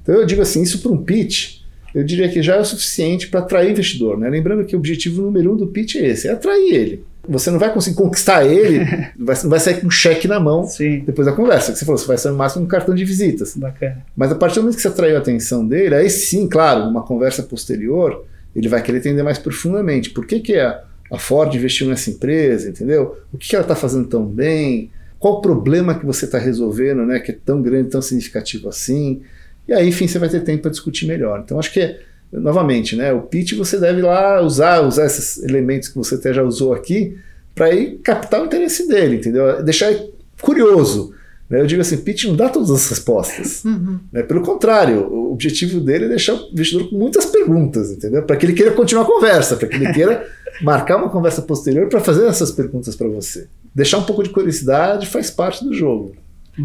Então 0.01 0.15
eu 0.15 0.25
digo 0.25 0.41
assim, 0.41 0.63
isso 0.63 0.81
para 0.81 0.91
um 0.91 1.03
pitch, 1.03 1.59
eu 1.93 2.03
diria 2.03 2.27
que 2.27 2.41
já 2.41 2.55
é 2.55 2.59
o 2.59 2.65
suficiente 2.65 3.27
para 3.27 3.39
atrair 3.39 3.71
investidor. 3.71 4.17
Né? 4.17 4.29
Lembrando 4.29 4.65
que 4.65 4.75
o 4.75 4.79
objetivo 4.79 5.21
número 5.21 5.53
um 5.53 5.55
do 5.55 5.67
pitch 5.67 5.95
é 5.95 6.07
esse, 6.07 6.27
é 6.27 6.31
atrair 6.31 6.73
ele. 6.73 7.03
Você 7.27 7.51
não 7.51 7.59
vai 7.59 7.73
conseguir 7.73 7.95
conquistar 7.95 8.45
ele, 8.45 8.79
vai, 9.17 9.35
não 9.43 9.49
vai 9.49 9.59
sair 9.59 9.81
com 9.81 9.87
um 9.87 9.91
cheque 9.91 10.27
na 10.27 10.39
mão 10.39 10.65
Sim. 10.65 11.03
depois 11.05 11.25
da 11.25 11.33
conversa. 11.33 11.71
Que 11.71 11.79
você 11.79 11.85
falou, 11.85 11.97
você 11.97 12.07
vai 12.07 12.17
sair 12.17 12.31
no 12.31 12.37
máximo 12.37 12.65
um 12.65 12.67
cartão 12.67 12.93
de 12.93 13.03
visitas. 13.05 13.55
Bacana. 13.55 14.05
Mas 14.15 14.31
a 14.31 14.35
partir 14.35 14.55
do 14.55 14.61
momento 14.61 14.75
que 14.75 14.81
você 14.81 14.87
atraiu 14.87 15.15
a 15.15 15.19
atenção 15.19 15.67
dele, 15.67 15.95
aí 15.95 16.09
sim, 16.09 16.47
claro, 16.47 16.89
uma 16.89 17.03
conversa 17.03 17.43
posterior, 17.43 18.25
ele 18.55 18.67
vai 18.67 18.81
querer 18.81 18.99
entender 18.99 19.23
mais 19.23 19.37
profundamente. 19.37 20.09
Por 20.11 20.25
que, 20.25 20.39
que 20.39 20.55
a, 20.55 20.83
a 21.11 21.17
Ford 21.17 21.53
investiu 21.53 21.87
nessa 21.87 22.09
empresa, 22.09 22.69
entendeu? 22.69 23.17
O 23.33 23.37
que, 23.37 23.49
que 23.49 23.55
ela 23.55 23.63
está 23.63 23.75
fazendo 23.75 24.07
tão 24.07 24.25
bem? 24.25 24.91
Qual 25.19 25.35
o 25.35 25.41
problema 25.41 25.97
que 25.97 26.05
você 26.05 26.25
está 26.25 26.37
resolvendo, 26.37 27.05
né? 27.05 27.19
Que 27.19 27.31
é 27.31 27.37
tão 27.45 27.61
grande, 27.61 27.89
tão 27.89 28.01
significativo 28.01 28.69
assim? 28.69 29.21
E 29.67 29.73
aí, 29.73 29.87
enfim, 29.87 30.07
você 30.07 30.19
vai 30.19 30.29
ter 30.29 30.41
tempo 30.41 30.63
para 30.63 30.71
discutir 30.71 31.07
melhor. 31.07 31.41
Então, 31.43 31.57
acho 31.57 31.73
que 31.73 31.79
é 31.79 31.99
novamente, 32.39 32.95
né, 32.95 33.13
o 33.13 33.21
pitch 33.21 33.53
você 33.53 33.79
deve 33.79 34.01
lá 34.01 34.41
usar, 34.41 34.81
usar 34.81 35.05
esses 35.05 35.43
elementos 35.43 35.89
que 35.89 35.95
você 35.95 36.15
até 36.15 36.33
já 36.33 36.43
usou 36.43 36.73
aqui 36.73 37.17
para 37.53 37.73
ir 37.73 37.99
captar 37.99 38.41
o 38.41 38.45
interesse 38.45 38.87
dele, 38.87 39.15
entendeu? 39.17 39.63
Deixar 39.63 39.93
curioso. 40.41 41.13
Né? 41.49 41.61
Eu 41.61 41.67
digo 41.67 41.81
assim, 41.81 41.97
pitch 41.97 42.25
não 42.25 42.35
dá 42.35 42.49
todas 42.49 42.69
as 42.69 42.89
respostas. 42.89 43.63
Uhum. 43.65 43.99
Né? 44.11 44.21
Pelo 44.23 44.41
contrário, 44.41 45.07
o 45.07 45.33
objetivo 45.33 45.79
dele 45.79 46.05
é 46.05 46.09
deixar 46.09 46.33
o 46.33 46.49
investidor 46.51 46.89
com 46.89 46.97
muitas 46.97 47.25
perguntas, 47.25 47.91
entendeu? 47.91 48.23
Para 48.23 48.35
que 48.35 48.45
ele 48.45 48.53
queira 48.53 48.71
continuar 48.71 49.03
a 49.03 49.07
conversa, 49.07 49.55
para 49.55 49.67
que 49.67 49.75
ele 49.75 49.91
queira 49.91 50.27
marcar 50.61 50.97
uma 50.97 51.09
conversa 51.09 51.41
posterior 51.41 51.87
para 51.89 51.99
fazer 51.99 52.27
essas 52.27 52.51
perguntas 52.51 52.95
para 52.95 53.07
você. 53.07 53.47
Deixar 53.73 53.97
um 53.97 54.03
pouco 54.03 54.23
de 54.23 54.29
curiosidade 54.29 55.07
faz 55.07 55.31
parte 55.31 55.63
do 55.63 55.73
jogo. 55.73 56.15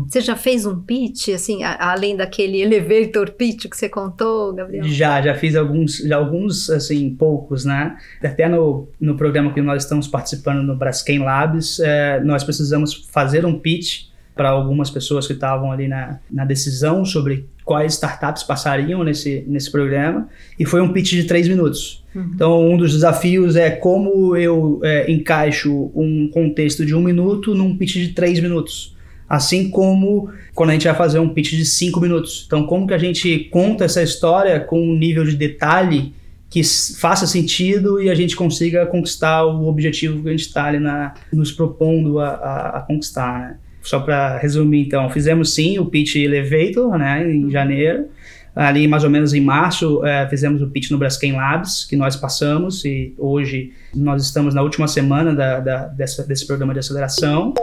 Você 0.07 0.21
já 0.21 0.37
fez 0.37 0.65
um 0.67 0.81
pitch, 0.81 1.29
assim, 1.31 1.63
a, 1.65 1.93
além 1.93 2.17
daquele 2.17 2.61
elevator 2.61 3.33
pitch 3.33 3.67
que 3.69 3.77
você 3.77 3.89
contou, 3.89 4.53
Gabriel? 4.53 4.85
Já, 4.85 5.21
já 5.21 5.35
fiz 5.35 5.57
alguns, 5.57 5.99
já 5.99 6.17
alguns, 6.17 6.71
assim, 6.71 7.11
poucos, 7.11 7.65
né? 7.65 7.97
Até 8.23 8.49
no, 8.49 8.89
no 9.01 9.17
programa 9.17 9.53
que 9.53 9.61
nós 9.61 9.83
estamos 9.83 10.07
participando 10.07 10.63
no 10.63 10.77
Braskem 10.77 11.19
Labs, 11.19 11.81
é, 11.81 12.21
nós 12.21 12.45
precisamos 12.45 13.09
fazer 13.11 13.45
um 13.45 13.59
pitch 13.59 14.11
para 14.35 14.49
algumas 14.49 14.89
pessoas 14.89 15.27
que 15.27 15.33
estavam 15.33 15.71
ali 15.71 15.89
na, 15.89 16.19
na 16.31 16.45
decisão 16.45 17.05
sobre 17.05 17.47
quais 17.65 17.95
startups 17.95 18.43
passariam 18.43 19.05
nesse, 19.05 19.45
nesse 19.47 19.71
programa, 19.71 20.29
e 20.59 20.65
foi 20.65 20.81
um 20.81 20.93
pitch 20.93 21.11
de 21.11 21.25
três 21.25 21.47
minutos. 21.47 22.03
Uhum. 22.15 22.31
Então, 22.35 22.71
um 22.71 22.77
dos 22.77 22.93
desafios 22.93 23.55
é 23.55 23.71
como 23.71 24.37
eu 24.37 24.81
é, 24.83 25.11
encaixo 25.11 25.91
um 25.95 26.29
contexto 26.33 26.87
de 26.87 26.95
um 26.95 27.01
minuto 27.01 27.55
num 27.55 27.77
pitch 27.77 27.95
de 27.95 28.09
três 28.09 28.41
minutos. 28.41 28.97
Assim 29.31 29.71
como 29.71 30.29
quando 30.57 30.71
a 30.71 30.73
gente 30.73 30.89
vai 30.89 30.97
fazer 30.97 31.21
um 31.21 31.29
pitch 31.29 31.53
de 31.53 31.65
cinco 31.65 32.01
minutos. 32.01 32.43
Então, 32.49 32.67
como 32.67 32.85
que 32.85 32.93
a 32.93 32.99
gente 32.99 33.39
conta 33.45 33.85
essa 33.85 34.03
história 34.03 34.59
com 34.59 34.83
um 34.83 34.97
nível 34.97 35.25
de 35.25 35.37
detalhe 35.37 36.13
que 36.51 36.63
faça 36.99 37.29
sentido 37.29 38.03
e 38.03 38.11
a 38.11 38.15
gente 38.17 38.35
consiga 38.35 38.85
conquistar 38.87 39.45
o 39.45 39.69
objetivo 39.69 40.21
que 40.21 40.29
a 40.29 40.33
gente 40.33 40.41
está 40.41 40.65
ali 40.65 40.81
na, 40.81 41.15
nos 41.33 41.53
propondo 41.53 42.19
a, 42.19 42.31
a, 42.31 42.79
a 42.79 42.81
conquistar, 42.81 43.39
né? 43.39 43.57
Só 43.81 44.01
para 44.01 44.37
resumir, 44.37 44.85
então, 44.85 45.09
fizemos 45.09 45.55
sim 45.55 45.79
o 45.79 45.87
pitch 45.87 46.17
Elevator, 46.17 46.99
né, 46.99 47.33
em 47.33 47.49
janeiro. 47.51 48.09
Ali, 48.55 48.89
mais 48.89 49.05
ou 49.05 49.11
menos 49.11 49.33
em 49.33 49.41
março, 49.41 50.05
é, 50.05 50.29
fizemos 50.29 50.61
o 50.61 50.67
pitch 50.67 50.91
no 50.91 50.99
Braskem 50.99 51.33
Labs, 51.33 51.85
que 51.85 51.97
nós 51.97 52.17
passamos, 52.17 52.85
e 52.85 53.15
hoje 53.17 53.73
nós 53.95 54.25
estamos 54.25 54.55
na 54.55 54.61
última 54.61 54.89
semana 54.89 55.33
da, 55.35 55.61
da, 55.61 55.87
dessa, 55.87 56.25
desse 56.25 56.47
programa 56.47 56.73
de 56.75 56.81
aceleração. 56.81 57.55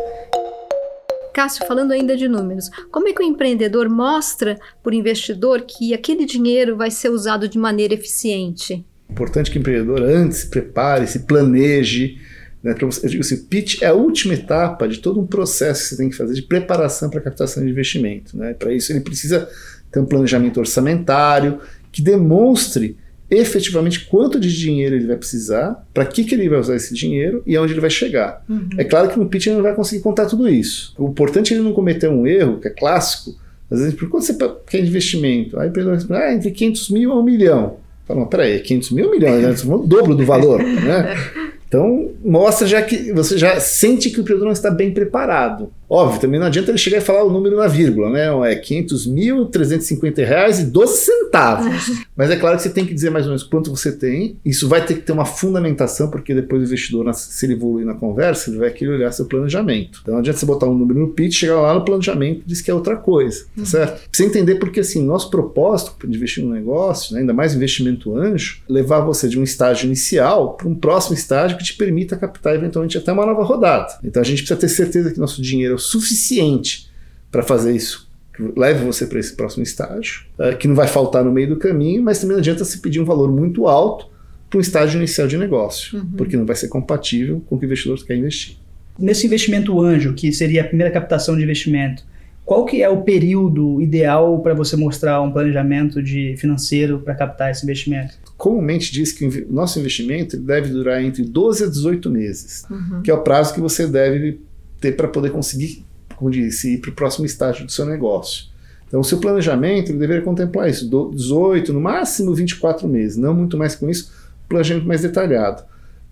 Cássio, 1.38 1.68
falando 1.68 1.92
ainda 1.92 2.18
de 2.18 2.28
números, 2.28 2.68
como 2.90 3.08
é 3.08 3.14
que 3.14 3.22
o 3.22 3.24
empreendedor 3.24 3.88
mostra 3.88 4.58
para 4.82 4.90
o 4.92 4.96
investidor 4.96 5.62
que 5.62 5.94
aquele 5.94 6.26
dinheiro 6.26 6.76
vai 6.76 6.90
ser 6.90 7.10
usado 7.10 7.48
de 7.48 7.60
maneira 7.60 7.94
eficiente? 7.94 8.84
Importante 9.08 9.52
que 9.52 9.60
o 9.60 9.60
empreendedor 9.60 10.02
antes 10.02 10.40
se 10.40 10.50
prepare, 10.50 11.06
se 11.06 11.20
planeje. 11.28 12.18
Né, 12.64 12.74
eu 12.82 12.90
digo 13.08 13.22
assim, 13.22 13.38
pitch 13.46 13.84
é 13.84 13.86
a 13.86 13.94
última 13.94 14.34
etapa 14.34 14.88
de 14.88 14.98
todo 14.98 15.22
um 15.22 15.28
processo 15.28 15.84
que 15.84 15.90
você 15.90 15.98
tem 15.98 16.10
que 16.10 16.16
fazer 16.16 16.34
de 16.34 16.42
preparação 16.42 17.08
para 17.08 17.22
captação 17.22 17.64
de 17.64 17.70
investimento. 17.70 18.36
Né? 18.36 18.56
Para 18.56 18.74
isso 18.74 18.92
ele 18.92 19.02
precisa 19.02 19.48
ter 19.92 20.00
um 20.00 20.08
planejamento 20.08 20.60
orçamentário 20.60 21.60
que 21.92 22.02
demonstre 22.02 22.98
efetivamente 23.30 24.06
quanto 24.06 24.40
de 24.40 24.56
dinheiro 24.58 24.96
ele 24.96 25.08
vai 25.08 25.18
precisar, 25.18 25.86
para 25.94 26.06
que, 26.06 26.24
que 26.24 26.34
ele 26.34 26.48
vai 26.48 26.60
usar 26.60 26.76
esse 26.76 26.94
dinheiro 26.94 27.44
e 27.46 27.56
aonde 27.56 27.74
ele 27.74 27.82
vai 27.82 27.90
chegar. 27.90 28.44
Uhum. 28.48 28.70
É 28.78 28.84
claro 28.84 29.10
que 29.10 29.20
no 29.20 29.28
pitch 29.28 29.48
ele 29.48 29.58
não 29.58 29.64
vai 29.64 29.76
conseguir 29.76 30.02
contar 30.02 30.26
tudo 30.26 30.48
isso. 30.48 30.94
O 30.98 31.10
importante 31.10 31.54
é 31.54 31.58
ele 31.58 31.64
não 31.64 31.74
cometer 31.74 32.08
um 32.08 32.26
erro, 32.26 32.60
que 32.60 32.68
é 32.68 32.72
clássico. 32.72 33.36
Às 33.70 33.80
vezes, 33.80 33.96
por 33.96 34.10
quanto 34.10 34.26
você 34.26 34.38
quer 34.66 34.80
investimento? 34.80 35.60
Aí 35.60 35.68
a 35.68 35.70
empresa 35.70 35.94
responde, 35.94 36.22
ah, 36.22 36.34
entre 36.34 36.52
500 36.52 36.90
mil 36.90 37.12
a 37.12 37.20
1 37.20 37.24
milhão. 37.24 37.78
Fala, 38.08 38.22
não, 38.22 38.28
peraí, 38.28 38.60
500 38.60 38.92
mil 38.92 39.06
ou 39.06 39.12
1 39.12 39.14
milhão? 39.14 39.34
É 39.34 39.76
o 39.76 39.78
dobro 39.80 40.16
do 40.16 40.26
valor, 40.26 40.64
né? 40.64 41.16
Então, 41.68 42.12
mostra 42.24 42.66
já 42.66 42.82
que 42.82 43.12
você 43.12 43.38
já 43.38 43.60
sente 43.60 44.10
que 44.10 44.20
o 44.20 44.22
empreendedor 44.22 44.46
não 44.46 44.54
está 44.54 44.72
bem 44.72 44.94
preparado. 44.94 45.70
Óbvio, 45.90 46.20
também 46.20 46.40
não 46.40 46.48
adianta 46.48 46.72
ele 46.72 46.78
chegar 46.78 46.98
e 46.98 47.02
falar 47.02 47.24
o 47.24 47.32
número 47.32 47.58
na 47.58 47.68
vírgula, 47.68 48.10
né? 48.10 48.52
É 48.52 48.56
500 48.56 49.08
mil, 49.08 49.46
350 49.46 50.24
reais 50.24 50.60
e 50.60 50.66
12 50.66 50.98
centavos. 50.98 51.92
Mas 52.16 52.30
é 52.30 52.36
claro 52.36 52.58
que 52.58 52.64
você 52.64 52.70
tem 52.70 52.86
que 52.86 52.94
dizer 52.94 53.10
mais 53.10 53.26
ou 53.26 53.30
menos 53.30 53.44
quanto 53.44 53.70
você 53.70 53.92
tem. 53.92 54.38
Isso 54.44 54.68
vai 54.68 54.86
ter 54.86 54.96
que 54.96 55.02
ter 55.02 55.12
uma 55.12 55.26
fundamentação, 55.26 56.10
porque 56.10 56.34
depois 56.34 56.62
o 56.62 56.66
investidor, 56.66 57.14
se 57.14 57.46
ele 57.46 57.54
evoluir 57.54 57.86
na 57.86 57.94
conversa, 57.94 58.50
ele 58.50 58.60
vai 58.60 58.72
querer 58.72 58.92
olhar 58.92 59.12
seu 59.12 59.26
planejamento. 59.26 60.00
Então 60.02 60.14
não 60.14 60.20
adianta 60.20 60.40
você 60.40 60.46
botar 60.46 60.68
um 60.68 60.78
número 60.78 61.00
no 61.00 61.10
pitch, 61.10 61.40
chegar 61.40 61.62
lá 61.62 61.74
no 61.74 61.86
planejamento 61.86 62.44
diz 62.46 62.62
que 62.62 62.72
é 62.72 62.74
outra 62.74 62.96
coisa, 62.96 63.46
tá 63.58 63.66
certo? 63.66 64.02
Você 64.12 64.26
entender 64.26 64.56
porque, 64.56 64.80
assim, 64.80 65.04
nosso 65.04 65.30
propósito 65.30 66.08
de 66.08 66.18
investir 66.18 66.44
no 66.44 66.54
negócio, 66.54 67.14
né, 67.14 67.22
ainda 67.22 67.34
mais 67.34 67.54
investimento 67.54 68.16
anjo, 68.16 68.62
levar 68.68 69.02
você 69.02 69.28
de 69.28 69.40
um 69.40 69.44
estágio 69.44 69.86
inicial 69.86 70.56
para 70.56 70.68
um 70.68 70.76
próximo 70.76 71.16
estágio 71.16 71.58
que 71.58 71.64
te 71.64 71.76
permita 71.76 72.16
captar 72.16 72.56
eventualmente 72.56 72.98
até 72.98 73.12
uma 73.12 73.26
nova 73.26 73.44
rodada. 73.44 74.00
Então 74.04 74.22
a 74.22 74.26
gente 74.26 74.40
precisa 74.40 74.60
ter 74.60 74.70
certeza 74.70 75.12
que 75.12 75.20
nosso 75.20 75.42
dinheiro 75.42 75.77
o 75.78 75.80
suficiente 75.80 76.90
para 77.32 77.44
fazer 77.44 77.76
isso, 77.76 78.10
leve 78.56 78.84
você 78.84 79.06
para 79.06 79.20
esse 79.20 79.36
próximo 79.36 79.64
estágio, 79.64 80.24
uh, 80.40 80.56
que 80.58 80.68
não 80.68 80.76
vai 80.76 80.88
faltar 80.88 81.24
no 81.24 81.32
meio 81.32 81.50
do 81.50 81.56
caminho, 81.58 82.04
mas 82.04 82.20
também 82.20 82.34
não 82.34 82.40
adianta 82.40 82.66
se 82.66 82.80
pedir 82.80 83.00
um 83.00 83.06
valor 83.06 83.32
muito 83.32 83.68
alto 83.68 84.10
para 84.50 84.58
um 84.58 84.62
estágio 84.62 84.98
inicial 84.98 85.28
de 85.28 85.38
negócio, 85.38 86.00
uhum. 86.00 86.12
porque 86.18 86.38
não 86.38 86.46
vai 86.46 86.56
ser 86.56 86.68
compatível 86.68 87.42
com 87.48 87.56
o 87.56 87.60
que 87.60 87.66
o 87.66 87.68
investidor 87.68 88.04
quer 88.06 88.16
investir. 88.16 88.58
Nesse 88.98 89.26
investimento 89.28 89.80
anjo, 89.80 90.14
que 90.14 90.32
seria 90.32 90.62
a 90.62 90.64
primeira 90.66 90.92
captação 90.92 91.36
de 91.36 91.44
investimento, 91.44 92.04
qual 92.48 92.66
que 92.66 92.82
é 92.82 92.88
o 92.88 93.02
período 93.02 93.82
ideal 93.82 94.40
para 94.40 94.54
você 94.54 94.78
mostrar 94.78 95.22
um 95.22 95.32
planejamento 95.32 96.02
de 96.02 96.34
financeiro 96.38 97.00
para 97.00 97.14
captar 97.14 97.52
esse 97.52 97.66
investimento? 97.66 98.14
Comumente 98.38 98.90
diz 98.90 99.12
que 99.12 99.26
o 99.26 99.52
nosso 99.52 99.78
investimento 99.80 100.38
deve 100.38 100.70
durar 100.70 101.04
entre 101.04 101.24
12 101.24 101.66
a 101.66 101.68
18 101.68 102.10
meses, 102.10 102.64
uhum. 102.70 103.02
que 103.02 103.12
é 103.12 103.14
o 103.14 103.22
prazo 103.22 103.54
que 103.54 103.60
você 103.60 103.86
deve 103.86 104.40
ter 104.80 104.94
para 104.94 105.08
poder 105.08 105.32
conseguir, 105.32 105.86
como 106.16 106.30
disse, 106.30 106.76
ir 106.76 106.78
para 106.80 106.92
o 106.92 106.94
próximo 106.94 107.26
estágio 107.26 107.66
do 107.66 107.72
seu 107.72 107.86
negócio. 107.86 108.46
Então, 108.88 109.02
o 109.02 109.04
seu 109.04 109.18
planejamento 109.18 109.92
deveria 109.92 110.22
contemplar 110.22 110.70
isso, 110.70 110.90
18, 111.14 111.74
no 111.74 111.82
máximo 111.82 112.34
24 112.34 112.88
meses, 112.88 113.18
não 113.18 113.34
muito 113.34 113.58
mais 113.58 113.76
com 113.76 113.90
isso, 113.90 114.12
planejamento 114.48 114.88
mais 114.88 115.02
detalhado. 115.02 115.64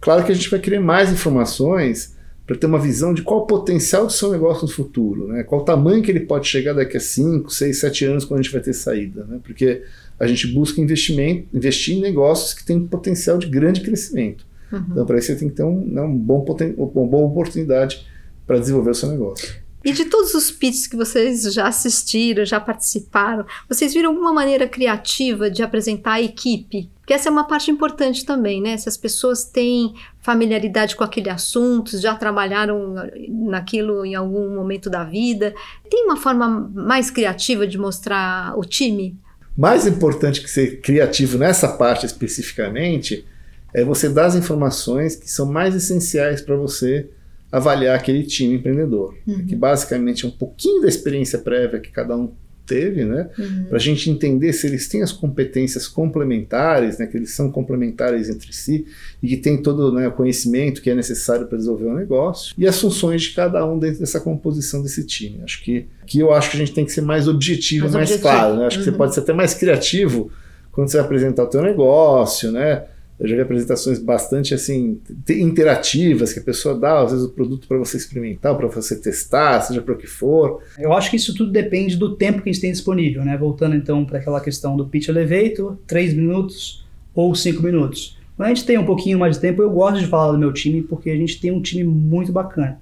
Claro 0.01 0.23
que 0.25 0.31
a 0.31 0.35
gente 0.35 0.49
vai 0.49 0.59
querer 0.59 0.79
mais 0.79 1.11
informações 1.11 2.15
para 2.45 2.55
ter 2.55 2.67
uma 2.67 2.77
visão 2.77 3.13
de 3.13 3.23
qual 3.23 3.41
o 3.41 3.47
potencial 3.47 4.05
do 4.05 4.11
seu 4.11 4.31
negócio 4.31 4.67
no 4.67 4.71
futuro, 4.71 5.27
né? 5.27 5.43
qual 5.43 5.61
o 5.61 5.65
tamanho 5.65 6.03
que 6.03 6.11
ele 6.11 6.19
pode 6.19 6.47
chegar 6.47 6.73
daqui 6.73 6.95
a 6.95 6.99
5, 6.99 7.49
6, 7.49 7.79
7 7.79 8.05
anos 8.05 8.25
quando 8.25 8.39
a 8.39 8.43
gente 8.43 8.51
vai 8.51 8.61
ter 8.61 8.73
saída. 8.73 9.23
Né? 9.23 9.39
Porque 9.43 9.81
a 10.19 10.27
gente 10.27 10.47
busca 10.47 10.79
investimento, 10.79 11.47
investir 11.53 11.97
em 11.97 12.01
negócios 12.01 12.53
que 12.53 12.63
têm 12.63 12.85
potencial 12.85 13.37
de 13.37 13.47
grande 13.47 13.81
crescimento. 13.81 14.45
Uhum. 14.71 14.85
Então, 14.91 15.05
para 15.05 15.17
isso, 15.17 15.27
você 15.27 15.35
tem 15.35 15.49
que 15.49 15.55
ter 15.55 15.63
um, 15.63 15.85
né, 15.87 16.01
um 16.01 16.15
bom 16.15 16.45
uma 16.77 17.07
boa 17.07 17.25
oportunidade 17.25 18.05
para 18.45 18.59
desenvolver 18.59 18.91
o 18.91 18.95
seu 18.95 19.09
negócio. 19.09 19.65
E 19.85 19.91
de 19.91 20.05
todos 20.05 20.33
os 20.33 20.49
pitches 20.49 20.87
que 20.87 20.95
vocês 20.95 21.43
já 21.53 21.67
assistiram, 21.67 22.43
já 22.43 22.59
participaram, 22.59 23.45
vocês 23.69 23.93
viram 23.93 24.09
alguma 24.09 24.33
maneira 24.33 24.67
criativa 24.67 25.47
de 25.47 25.61
apresentar 25.61 26.13
a 26.13 26.21
equipe? 26.21 26.89
Porque 26.97 27.13
essa 27.13 27.29
é 27.29 27.31
uma 27.31 27.47
parte 27.47 27.69
importante 27.69 28.25
também, 28.25 28.59
né? 28.59 28.75
Se 28.77 28.89
as 28.89 28.97
pessoas 28.97 29.45
têm 29.45 29.93
familiaridade 30.23 30.95
com 30.95 31.03
aquele 31.03 31.29
assunto, 31.29 31.99
já 31.99 32.15
trabalharam 32.15 32.95
naquilo 33.29 34.03
em 34.03 34.15
algum 34.15 34.55
momento 34.55 34.89
da 34.89 35.03
vida, 35.03 35.53
tem 35.87 36.03
uma 36.05 36.17
forma 36.17 36.67
mais 36.73 37.11
criativa 37.11 37.67
de 37.67 37.77
mostrar 37.77 38.57
o 38.57 38.65
time? 38.65 39.15
Mais 39.55 39.85
importante 39.85 40.41
que 40.41 40.49
ser 40.49 40.81
criativo 40.81 41.37
nessa 41.37 41.67
parte 41.67 42.07
especificamente 42.07 43.23
é 43.71 43.83
você 43.83 44.09
dar 44.09 44.25
as 44.25 44.35
informações 44.35 45.15
que 45.15 45.29
são 45.29 45.45
mais 45.45 45.75
essenciais 45.75 46.41
para 46.41 46.55
você 46.55 47.07
avaliar 47.55 47.95
aquele 47.95 48.23
time 48.23 48.55
empreendedor, 48.55 49.15
uhum. 49.25 49.45
que 49.45 49.55
basicamente 49.55 50.25
é 50.25 50.27
um 50.27 50.31
pouquinho 50.31 50.81
da 50.81 50.89
experiência 50.89 51.39
prévia 51.39 51.79
que 51.79 51.89
cada 51.89 52.15
um 52.15 52.29
teve, 52.65 53.05
né? 53.05 53.29
Uhum. 53.37 53.65
Para 53.69 53.77
a 53.77 53.79
gente 53.79 54.09
entender 54.09 54.51
se 54.51 54.67
eles 54.67 54.89
têm 54.89 55.03
as 55.03 55.11
competências 55.11 55.87
complementares, 55.87 56.97
né? 56.97 57.05
Que 57.05 57.15
eles 57.15 57.31
são 57.31 57.49
complementares 57.51 58.29
entre 58.29 58.51
si 58.51 58.87
e 59.21 59.27
que 59.27 59.37
tem 59.37 59.61
todo 59.61 59.91
né, 59.93 60.07
o 60.07 60.11
conhecimento 60.11 60.81
que 60.81 60.89
é 60.89 60.95
necessário 60.95 61.45
para 61.47 61.57
desenvolver 61.57 61.85
o 61.85 61.91
um 61.91 61.95
negócio 61.95 62.53
e 62.57 62.67
as 62.67 62.79
funções 62.81 63.21
de 63.21 63.29
cada 63.29 63.65
um 63.65 63.77
dentro 63.79 63.99
dessa 63.99 64.19
composição 64.19 64.81
desse 64.81 65.05
time. 65.05 65.41
Acho 65.43 65.63
que, 65.63 65.85
que 66.05 66.19
eu 66.19 66.33
acho 66.33 66.49
que 66.49 66.57
a 66.57 66.59
gente 66.59 66.73
tem 66.73 66.83
que 66.83 66.91
ser 66.91 67.01
mais 67.01 67.27
objetivo, 67.27 67.83
mais, 67.83 67.93
mais 67.93 68.09
objetivo. 68.09 68.33
claro. 68.33 68.55
Né? 68.57 68.65
Acho 68.65 68.77
uhum. 68.77 68.81
que 68.81 68.85
você 68.85 68.91
uhum. 68.91 68.97
pode 68.97 69.13
ser 69.13 69.19
até 69.21 69.33
mais 69.33 69.53
criativo 69.53 70.31
quando 70.71 70.89
você 70.89 70.97
vai 70.97 71.05
apresentar 71.05 71.43
o 71.43 71.47
teu 71.47 71.61
negócio, 71.61 72.51
né? 72.51 72.83
Eu 73.17 73.27
já 73.27 73.35
vi 73.35 73.41
apresentações 73.41 73.97
bastante 73.97 74.53
assim 74.53 74.99
interativas 75.29 76.33
que 76.33 76.39
a 76.39 76.43
pessoa 76.43 76.77
dá 76.77 77.01
às 77.01 77.11
vezes 77.11 77.25
o 77.25 77.29
produto 77.29 77.65
para 77.67 77.77
você 77.77 77.95
experimentar, 77.95 78.55
para 78.55 78.67
você 78.67 78.99
testar, 78.99 79.61
seja 79.61 79.81
para 79.81 79.93
o 79.93 79.97
que 79.97 80.07
for. 80.07 80.61
Eu 80.77 80.91
acho 80.91 81.09
que 81.09 81.15
isso 81.15 81.33
tudo 81.33 81.49
depende 81.49 81.95
do 81.95 82.15
tempo 82.15 82.41
que 82.41 82.49
a 82.49 82.51
gente 82.51 82.61
tem 82.61 82.71
disponível, 82.71 83.23
né? 83.23 83.37
Voltando 83.37 83.75
então 83.75 84.03
para 84.05 84.19
aquela 84.19 84.41
questão 84.41 84.75
do 84.75 84.85
pitch 84.85 85.07
elevator, 85.07 85.77
3 85.87 86.13
minutos 86.13 86.85
ou 87.13 87.33
5 87.33 87.63
minutos. 87.63 88.17
Quando 88.35 88.47
a 88.47 88.53
gente 88.53 88.65
tem 88.65 88.77
um 88.77 88.85
pouquinho 88.85 89.17
mais 89.17 89.37
de 89.37 89.41
tempo, 89.41 89.61
eu 89.61 89.69
gosto 89.69 89.99
de 89.99 90.07
falar 90.07 90.33
do 90.33 90.37
meu 90.37 90.51
time 90.51 90.81
porque 90.81 91.09
a 91.09 91.15
gente 91.15 91.39
tem 91.39 91.51
um 91.51 91.61
time 91.61 91.85
muito 91.85 92.33
bacana. 92.33 92.81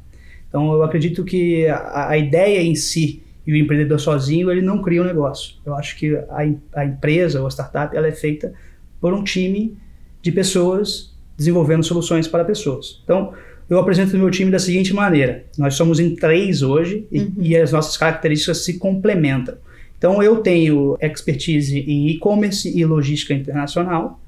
Então 0.49 0.73
eu 0.73 0.81
acredito 0.81 1.23
que 1.23 1.67
a, 1.67 2.09
a 2.09 2.17
ideia 2.17 2.61
em 2.61 2.73
si 2.73 3.21
e 3.45 3.53
o 3.53 3.55
empreendedor 3.55 3.99
sozinho 3.99 4.49
ele 4.49 4.61
não 4.61 4.81
cria 4.81 5.01
um 5.01 5.05
negócio. 5.05 5.55
Eu 5.63 5.75
acho 5.75 5.95
que 5.95 6.15
a, 6.15 6.47
a 6.73 6.85
empresa 6.85 7.39
ou 7.39 7.45
a 7.45 7.51
startup 7.51 7.95
ela 7.95 8.07
é 8.07 8.11
feita 8.11 8.53
por 8.99 9.13
um 9.13 9.23
time 9.23 9.77
de 10.23 10.31
pessoas 10.31 11.13
desenvolvendo 11.37 11.83
soluções 11.83 12.27
para 12.27 12.45
pessoas. 12.45 13.01
Então, 13.03 13.33
eu 13.69 13.77
apresento 13.77 14.15
o 14.15 14.19
meu 14.19 14.31
time 14.31 14.49
da 14.49 14.57
seguinte 14.57 14.93
maneira: 14.93 15.45
nós 15.57 15.75
somos 15.75 15.99
em 15.99 16.15
três 16.15 16.63
hoje 16.63 17.05
e, 17.11 17.19
uhum. 17.19 17.33
e 17.39 17.55
as 17.55 17.71
nossas 17.71 17.97
características 17.97 18.63
se 18.63 18.79
complementam. 18.79 19.55
Então, 19.97 20.23
eu 20.23 20.37
tenho 20.37 20.97
expertise 21.01 21.79
em 21.79 22.09
e-commerce 22.09 22.75
e 22.75 22.83
logística 22.85 23.33
internacional. 23.33 24.19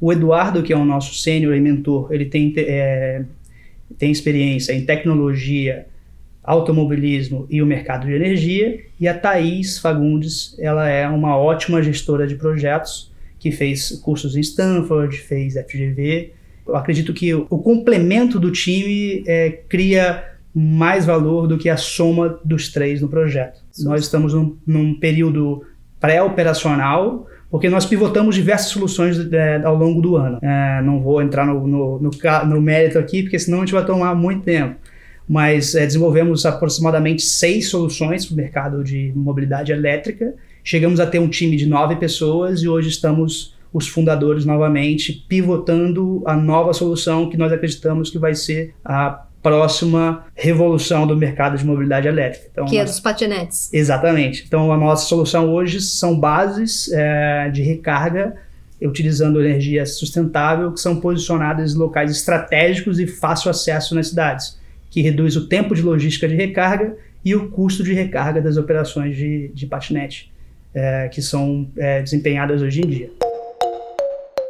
O 0.00 0.12
Eduardo, 0.12 0.62
que 0.62 0.72
é 0.72 0.76
o 0.76 0.84
nosso 0.84 1.14
sênior 1.14 1.54
e 1.56 1.60
mentor, 1.60 2.12
ele 2.12 2.26
tem, 2.26 2.52
é, 2.56 3.24
tem 3.98 4.10
experiência 4.10 4.72
em 4.72 4.84
tecnologia, 4.84 5.86
automobilismo 6.42 7.46
e 7.48 7.62
o 7.62 7.66
mercado 7.66 8.06
de 8.06 8.12
energia. 8.12 8.84
E 9.00 9.08
a 9.08 9.14
Thaís 9.14 9.78
Fagundes, 9.78 10.56
ela 10.58 10.88
é 10.88 11.08
uma 11.08 11.36
ótima 11.36 11.82
gestora 11.82 12.26
de 12.26 12.36
projetos 12.36 13.10
que 13.44 13.52
fez 13.52 13.90
cursos 13.90 14.38
em 14.38 14.40
Stanford, 14.40 15.18
fez 15.18 15.52
FGV. 15.52 16.32
Eu 16.66 16.74
acredito 16.76 17.12
que 17.12 17.34
o 17.34 17.58
complemento 17.58 18.40
do 18.40 18.50
time 18.50 19.22
é, 19.26 19.50
cria 19.68 20.24
mais 20.54 21.04
valor 21.04 21.46
do 21.46 21.58
que 21.58 21.68
a 21.68 21.76
soma 21.76 22.40
dos 22.42 22.72
três 22.72 23.02
no 23.02 23.08
projeto. 23.08 23.62
Sim. 23.70 23.84
Nós 23.84 24.00
estamos 24.00 24.32
num, 24.32 24.56
num 24.66 24.98
período 24.98 25.62
pré-operacional, 26.00 27.26
porque 27.50 27.68
nós 27.68 27.84
pivotamos 27.84 28.34
diversas 28.34 28.68
soluções 28.68 29.18
é, 29.30 29.60
ao 29.62 29.76
longo 29.76 30.00
do 30.00 30.16
ano. 30.16 30.38
É, 30.40 30.80
não 30.80 31.02
vou 31.02 31.20
entrar 31.20 31.44
no, 31.44 31.66
no, 31.66 32.00
no, 32.00 32.10
no, 32.46 32.62
mérito 32.62 32.98
aqui, 32.98 33.24
porque 33.24 33.38
senão 33.38 33.58
a 33.58 33.60
gente 33.60 33.74
vai 33.74 33.84
tomar 33.84 34.14
muito 34.14 34.42
tempo. 34.42 34.76
Mas 35.28 35.74
é, 35.74 35.84
desenvolvemos 35.84 36.46
aproximadamente 36.46 37.20
seis 37.20 37.68
soluções 37.68 38.24
para 38.24 38.32
o 38.32 38.36
mercado 38.38 38.82
de 38.82 39.12
mobilidade 39.14 39.70
elétrica 39.70 40.32
Chegamos 40.66 40.98
a 40.98 41.06
ter 41.06 41.18
um 41.18 41.28
time 41.28 41.56
de 41.56 41.66
nove 41.66 41.96
pessoas 41.96 42.62
e 42.62 42.68
hoje 42.68 42.88
estamos 42.88 43.54
os 43.70 43.86
fundadores 43.86 44.46
novamente 44.46 45.12
pivotando 45.28 46.22
a 46.24 46.34
nova 46.34 46.72
solução 46.72 47.28
que 47.28 47.36
nós 47.36 47.52
acreditamos 47.52 48.08
que 48.08 48.18
vai 48.18 48.34
ser 48.34 48.74
a 48.82 49.26
próxima 49.42 50.24
revolução 50.34 51.06
do 51.06 51.14
mercado 51.14 51.58
de 51.58 51.66
mobilidade 51.66 52.08
elétrica. 52.08 52.46
Então, 52.50 52.64
que 52.64 52.78
é 52.78 52.84
dos 52.84 52.98
patinetes. 52.98 53.68
Exatamente. 53.74 54.44
Então, 54.46 54.72
a 54.72 54.76
nossa 54.78 55.04
solução 55.04 55.52
hoje 55.52 55.82
são 55.82 56.18
bases 56.18 56.90
é, 56.90 57.50
de 57.50 57.60
recarga 57.60 58.34
utilizando 58.80 59.40
energia 59.40 59.84
sustentável 59.84 60.72
que 60.72 60.80
são 60.80 60.96
posicionadas 60.98 61.74
em 61.74 61.78
locais 61.78 62.10
estratégicos 62.10 62.98
e 62.98 63.06
fácil 63.06 63.50
acesso 63.50 63.94
nas 63.94 64.08
cidades, 64.08 64.58
que 64.90 65.02
reduz 65.02 65.36
o 65.36 65.46
tempo 65.46 65.74
de 65.74 65.82
logística 65.82 66.26
de 66.26 66.34
recarga 66.34 66.96
e 67.22 67.34
o 67.34 67.50
custo 67.50 67.82
de 67.82 67.92
recarga 67.92 68.40
das 68.40 68.56
operações 68.56 69.16
de, 69.16 69.48
de 69.54 69.66
patinete 69.66 70.32
é, 70.74 71.08
que 71.08 71.22
são 71.22 71.70
é, 71.76 72.02
desempenhadas 72.02 72.60
hoje 72.60 72.80
em 72.80 72.88
dia. 72.88 73.10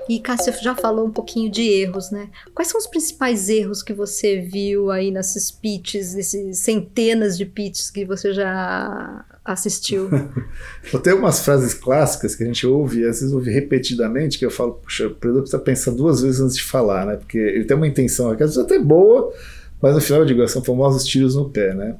E 0.08 0.20
Cássia 0.20 0.52
já 0.60 0.74
falou 0.74 1.06
um 1.06 1.10
pouquinho 1.10 1.50
de 1.50 1.62
erros, 1.62 2.10
né? 2.10 2.28
Quais 2.54 2.68
são 2.68 2.78
os 2.78 2.86
principais 2.86 3.48
erros 3.48 3.82
que 3.82 3.94
você 3.94 4.38
viu 4.38 4.90
aí 4.90 5.10
nesses 5.10 5.50
pitches, 5.50 6.14
nesses 6.14 6.58
centenas 6.58 7.38
de 7.38 7.46
pitches 7.46 7.90
que 7.90 8.04
você 8.04 8.34
já 8.34 9.24
assistiu? 9.42 10.10
eu 10.92 11.00
tenho 11.00 11.16
umas 11.16 11.40
frases 11.40 11.72
clássicas 11.72 12.34
que 12.34 12.42
a 12.42 12.46
gente 12.46 12.66
ouve, 12.66 13.00
e 13.00 13.04
às 13.06 13.20
vezes 13.20 13.32
ouve 13.32 13.50
repetidamente, 13.50 14.38
que 14.38 14.44
eu 14.44 14.50
falo, 14.50 14.74
puxa, 14.74 15.06
o 15.06 15.14
produto 15.14 15.42
precisa 15.42 15.62
pensar 15.62 15.90
duas 15.92 16.20
vezes 16.20 16.40
antes 16.40 16.56
de 16.56 16.64
falar, 16.64 17.06
né? 17.06 17.16
Porque 17.16 17.38
ele 17.38 17.64
tem 17.64 17.76
uma 17.76 17.88
intenção 17.88 18.30
aqui, 18.30 18.42
às 18.42 18.54
vezes 18.54 18.62
até 18.62 18.78
boa, 18.78 19.32
mas 19.80 19.94
no 19.94 20.02
final 20.02 20.20
eu 20.20 20.26
digo, 20.26 20.46
são 20.48 20.62
famosos 20.62 21.04
tiros 21.06 21.34
no 21.34 21.48
pé, 21.48 21.72
né? 21.72 21.96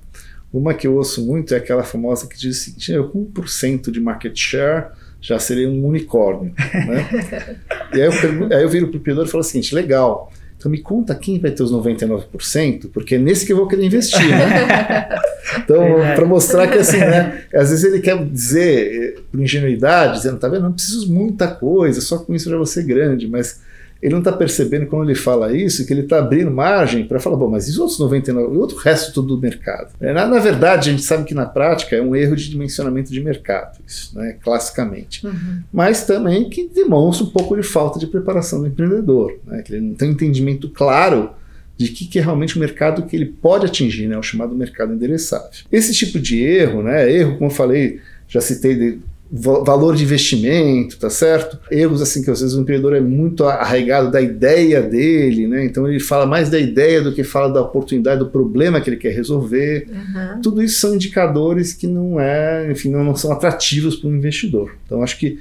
Uma 0.54 0.72
que 0.72 0.86
eu 0.86 0.94
ouço 0.94 1.26
muito 1.26 1.52
é 1.52 1.56
aquela 1.56 1.82
famosa 1.82 2.28
que 2.28 2.38
diz 2.38 2.58
seguinte: 2.58 2.92
eu 2.92 3.08
com 3.08 3.26
1% 3.26 3.90
de 3.90 4.00
market 4.00 4.38
share 4.38 4.86
já 5.20 5.36
seria 5.36 5.68
um 5.68 5.84
unicórnio. 5.84 6.54
Né? 6.56 7.56
e 7.92 8.00
aí 8.00 8.06
eu, 8.06 8.12
aí 8.56 8.62
eu 8.62 8.68
viro 8.68 8.86
para 8.86 8.96
o 8.96 9.00
empreendedor 9.00 9.26
e 9.26 9.30
falo 9.30 9.40
o 9.40 9.44
seguinte: 9.44 9.74
legal, 9.74 10.32
então 10.56 10.70
me 10.70 10.78
conta 10.78 11.12
quem 11.12 11.40
vai 11.40 11.50
ter 11.50 11.64
os 11.64 11.72
99%, 11.72 12.88
porque 12.92 13.16
é 13.16 13.18
nesse 13.18 13.44
que 13.44 13.52
eu 13.52 13.56
vou 13.56 13.66
querer 13.66 13.84
investir, 13.84 14.28
né? 14.28 15.08
então, 15.58 15.82
para 16.14 16.24
mostrar 16.24 16.68
que 16.68 16.78
assim, 16.78 16.98
né? 16.98 17.42
Às 17.52 17.70
vezes 17.70 17.84
ele 17.84 18.00
quer 18.00 18.24
dizer, 18.24 19.24
por 19.32 19.40
ingenuidade, 19.40 20.18
dizendo, 20.18 20.38
tá 20.38 20.46
vendo, 20.46 20.62
não 20.62 20.72
preciso 20.72 21.12
muita 21.12 21.48
coisa, 21.48 22.00
só 22.00 22.18
com 22.18 22.32
isso 22.32 22.48
já 22.48 22.56
vou 22.56 22.64
ser 22.64 22.84
grande, 22.84 23.26
mas 23.26 23.60
ele 24.04 24.12
não 24.12 24.18
está 24.18 24.32
percebendo 24.32 24.84
quando 24.84 25.08
ele 25.08 25.18
fala 25.18 25.56
isso 25.56 25.86
que 25.86 25.90
ele 25.90 26.02
está 26.02 26.18
abrindo 26.18 26.50
margem 26.50 27.06
para 27.06 27.18
falar, 27.18 27.36
bom, 27.36 27.48
mas 27.48 27.68
e 27.68 27.70
os 27.70 27.78
outros 27.78 27.98
99, 27.98 28.52
e 28.52 28.56
o 28.58 28.60
outro 28.60 28.76
resto 28.76 29.14
todo 29.14 29.28
do 29.28 29.40
mercado? 29.40 29.94
É, 29.98 30.12
na, 30.12 30.26
na, 30.26 30.38
verdade, 30.38 30.90
a 30.90 30.92
gente 30.92 31.02
sabe 31.02 31.24
que 31.24 31.32
na 31.32 31.46
prática 31.46 31.96
é 31.96 32.02
um 32.02 32.14
erro 32.14 32.36
de 32.36 32.50
dimensionamento 32.50 33.10
de 33.10 33.18
mercado, 33.24 33.78
isso, 33.86 34.14
né, 34.14 34.36
classicamente. 34.42 35.26
Uhum. 35.26 35.62
Mas 35.72 36.04
também 36.04 36.50
que 36.50 36.68
demonstra 36.68 37.26
um 37.26 37.30
pouco 37.30 37.56
de 37.56 37.62
falta 37.62 37.98
de 37.98 38.06
preparação 38.06 38.60
do 38.60 38.66
empreendedor, 38.66 39.38
né, 39.46 39.62
que 39.62 39.72
ele 39.72 39.80
não 39.80 39.94
tem 39.94 40.10
um 40.10 40.12
entendimento 40.12 40.68
claro 40.68 41.30
de 41.74 41.88
que, 41.88 42.06
que 42.06 42.18
é 42.18 42.22
realmente 42.22 42.58
o 42.58 42.60
mercado 42.60 43.04
que 43.04 43.16
ele 43.16 43.24
pode 43.24 43.64
atingir, 43.64 44.06
né, 44.06 44.18
o 44.18 44.22
chamado 44.22 44.54
mercado 44.54 44.92
endereçável. 44.92 45.48
Esse 45.72 45.94
tipo 45.94 46.20
de 46.20 46.44
erro, 46.44 46.82
né, 46.82 47.10
erro, 47.10 47.38
como 47.38 47.46
eu 47.46 47.54
falei, 47.54 48.00
já 48.28 48.42
citei 48.42 48.74
de, 48.74 48.98
valor 49.30 49.96
de 49.96 50.04
investimento, 50.04 50.98
tá 50.98 51.08
certo? 51.08 51.58
Erros 51.70 52.00
assim 52.02 52.22
que 52.22 52.30
às 52.30 52.40
vezes 52.40 52.54
o 52.54 52.60
empreendedor 52.60 52.94
é 52.94 53.00
muito 53.00 53.44
arraigado 53.44 54.10
da 54.10 54.20
ideia 54.20 54.82
dele, 54.82 55.46
né? 55.46 55.64
Então 55.64 55.88
ele 55.88 55.98
fala 55.98 56.26
mais 56.26 56.50
da 56.50 56.58
ideia 56.58 57.02
do 57.02 57.12
que 57.12 57.24
fala 57.24 57.52
da 57.52 57.62
oportunidade, 57.62 58.20
do 58.20 58.30
problema 58.30 58.80
que 58.80 58.90
ele 58.90 58.96
quer 58.96 59.12
resolver. 59.12 59.88
Uhum. 59.88 60.40
Tudo 60.40 60.62
isso 60.62 60.80
são 60.80 60.94
indicadores 60.94 61.72
que 61.72 61.87
não 61.87 62.20
é, 62.20 62.70
enfim, 62.70 62.90
não, 62.90 63.16
são 63.16 63.32
atrativos 63.32 63.96
para 63.96 64.08
o 64.08 64.14
investidor. 64.14 64.76
Então 64.84 65.02
acho 65.02 65.18
que 65.18 65.38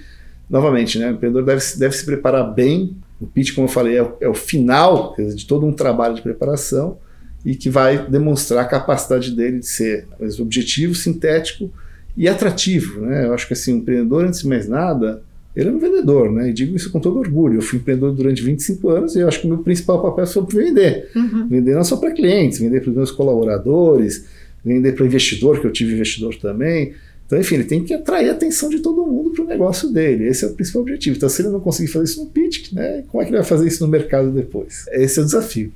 novamente, 0.50 0.98
né, 0.98 1.10
o 1.10 1.14
empreendedor 1.14 1.46
deve, 1.46 1.64
deve 1.78 1.96
se 1.96 2.06
preparar 2.06 2.52
bem. 2.54 2.96
O 3.20 3.28
pitch, 3.28 3.54
como 3.54 3.68
eu 3.68 3.72
falei, 3.72 3.98
é 3.98 4.04
o, 4.04 4.14
é 4.22 4.30
o 4.30 4.34
final 4.34 5.14
dizer, 5.18 5.36
de 5.36 5.46
todo 5.46 5.66
um 5.66 5.74
trabalho 5.74 6.16
de 6.16 6.22
preparação 6.22 6.98
e 7.46 7.54
que 7.56 7.70
vai 7.70 8.08
demonstrar 8.08 8.64
a 8.64 8.68
capacidade 8.68 9.32
dele 9.32 9.60
de 9.60 9.68
ser 9.68 10.08
objetivo, 10.40 10.96
sintético 10.96 11.70
e 12.16 12.28
atrativo, 12.28 13.02
né? 13.02 13.26
Eu 13.26 13.34
acho 13.34 13.48
que 13.48 13.54
assim, 13.54 13.74
o 13.74 13.78
empreendedor, 13.78 14.26
antes 14.26 14.42
de 14.42 14.48
mais 14.48 14.68
nada, 14.68 15.22
ele 15.56 15.70
é 15.70 15.72
um 15.72 15.80
vendedor, 15.80 16.32
né? 16.32 16.50
E 16.50 16.54
digo 16.54 16.76
isso 16.76 16.92
com 16.92 17.00
todo 17.00 17.20
orgulho. 17.20 17.58
Eu 17.58 17.62
fui 17.62 17.80
empreendedor 17.80 18.14
durante 18.14 18.42
25 18.42 18.90
anos 18.90 19.16
e 19.16 19.20
eu 19.20 19.28
acho 19.28 19.40
que 19.40 19.46
o 19.46 19.50
meu 19.50 19.60
principal 19.60 20.02
papel 20.02 20.26
foi 20.26 20.46
vender. 20.64 21.10
Uhum. 21.16 21.48
Vender 21.48 21.76
não 21.76 21.84
só 21.84 21.98
para 21.98 22.12
clientes, 22.12 22.60
vender 22.60 22.82
para 22.82 22.90
os 22.90 22.96
meus 22.96 23.12
colaboradores, 23.12 24.26
vender 24.64 24.94
para 24.94 25.06
investidor, 25.06 25.60
que 25.60 25.68
eu 25.68 25.72
tive 25.72 25.94
investidor 25.94 26.36
também. 26.36 26.94
Então, 27.26 27.40
enfim, 27.40 27.56
ele 27.56 27.64
tem 27.64 27.84
que 27.84 27.94
atrair 27.94 28.30
a 28.30 28.34
atenção 28.34 28.70
de 28.70 28.80
todo 28.80 29.06
mundo 29.06 29.32
para 29.32 29.44
o 29.44 29.48
negócio 29.48 29.90
dele. 29.90 30.28
Esse 30.28 30.44
é 30.44 30.48
o 30.48 30.54
principal 30.54 30.82
objetivo. 30.82 31.18
Então, 31.18 31.30
se 31.30 31.42
ele 31.42 31.50
não 31.50 31.60
conseguir 31.60 31.92
fazer 31.92 32.06
isso 32.06 32.24
no 32.24 32.30
pitch, 32.30 32.74
né, 32.74 33.04
como 33.08 33.22
é 33.22 33.26
que 33.26 33.32
ele 33.32 33.38
vai 33.38 33.46
fazer 33.46 33.68
isso 33.68 33.84
no 33.84 33.90
mercado 33.90 34.32
depois? 34.32 34.86
Esse 34.92 35.20
é 35.20 35.22
o 35.22 35.26
desafio. 35.26 35.72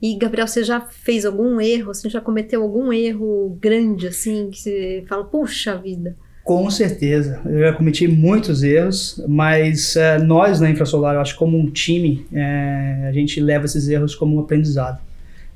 E, 0.00 0.16
Gabriel, 0.16 0.46
você 0.46 0.62
já 0.62 0.80
fez 0.80 1.24
algum 1.24 1.60
erro? 1.60 1.94
Você 1.94 2.08
já 2.08 2.20
cometeu 2.20 2.62
algum 2.62 2.92
erro 2.92 3.56
grande, 3.60 4.06
assim, 4.06 4.50
que 4.50 4.58
você 4.58 5.04
fala, 5.08 5.24
puxa 5.24 5.76
vida? 5.76 6.14
Com 6.44 6.70
certeza. 6.70 7.40
Eu 7.44 7.60
já 7.60 7.72
cometi 7.72 8.06
muitos 8.06 8.62
erros, 8.62 9.20
mas 9.26 9.96
é, 9.96 10.18
nós 10.18 10.60
na 10.60 10.70
Infrasolar, 10.70 11.14
eu 11.14 11.20
acho 11.20 11.34
como 11.36 11.58
um 11.58 11.70
time, 11.70 12.26
é, 12.32 13.06
a 13.08 13.12
gente 13.12 13.40
leva 13.40 13.64
esses 13.64 13.88
erros 13.88 14.14
como 14.14 14.36
um 14.36 14.40
aprendizado. 14.40 15.00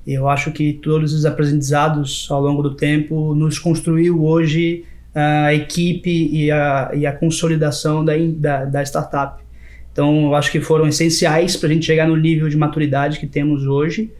Eu 0.07 0.29
acho 0.29 0.51
que 0.51 0.73
todos 0.73 1.13
os 1.13 1.27
aprendizados 1.27 2.27
ao 2.31 2.41
longo 2.41 2.63
do 2.63 2.75
tempo 2.75 3.35
nos 3.35 3.59
construiu 3.59 4.25
hoje 4.25 4.85
a 5.15 5.53
equipe 5.53 6.29
e 6.33 6.51
a, 6.51 6.91
e 6.95 7.07
a 7.07 7.13
consolidação 7.13 8.05
da, 8.05 8.15
da, 8.17 8.65
da 8.65 8.83
startup. 8.83 9.43
Então, 9.93 10.25
eu 10.27 10.35
acho 10.35 10.51
que 10.51 10.61
foram 10.61 10.89
essenciais 10.89 11.57
para 11.57 11.69
a 11.69 11.73
gente 11.73 11.85
chegar 11.85 12.09
no 12.09 12.17
nível 12.17 12.49
de 12.49 12.57
maturidade 12.57 13.21
que 13.21 13.27
temos 13.27 13.67
hoje 13.67 14.11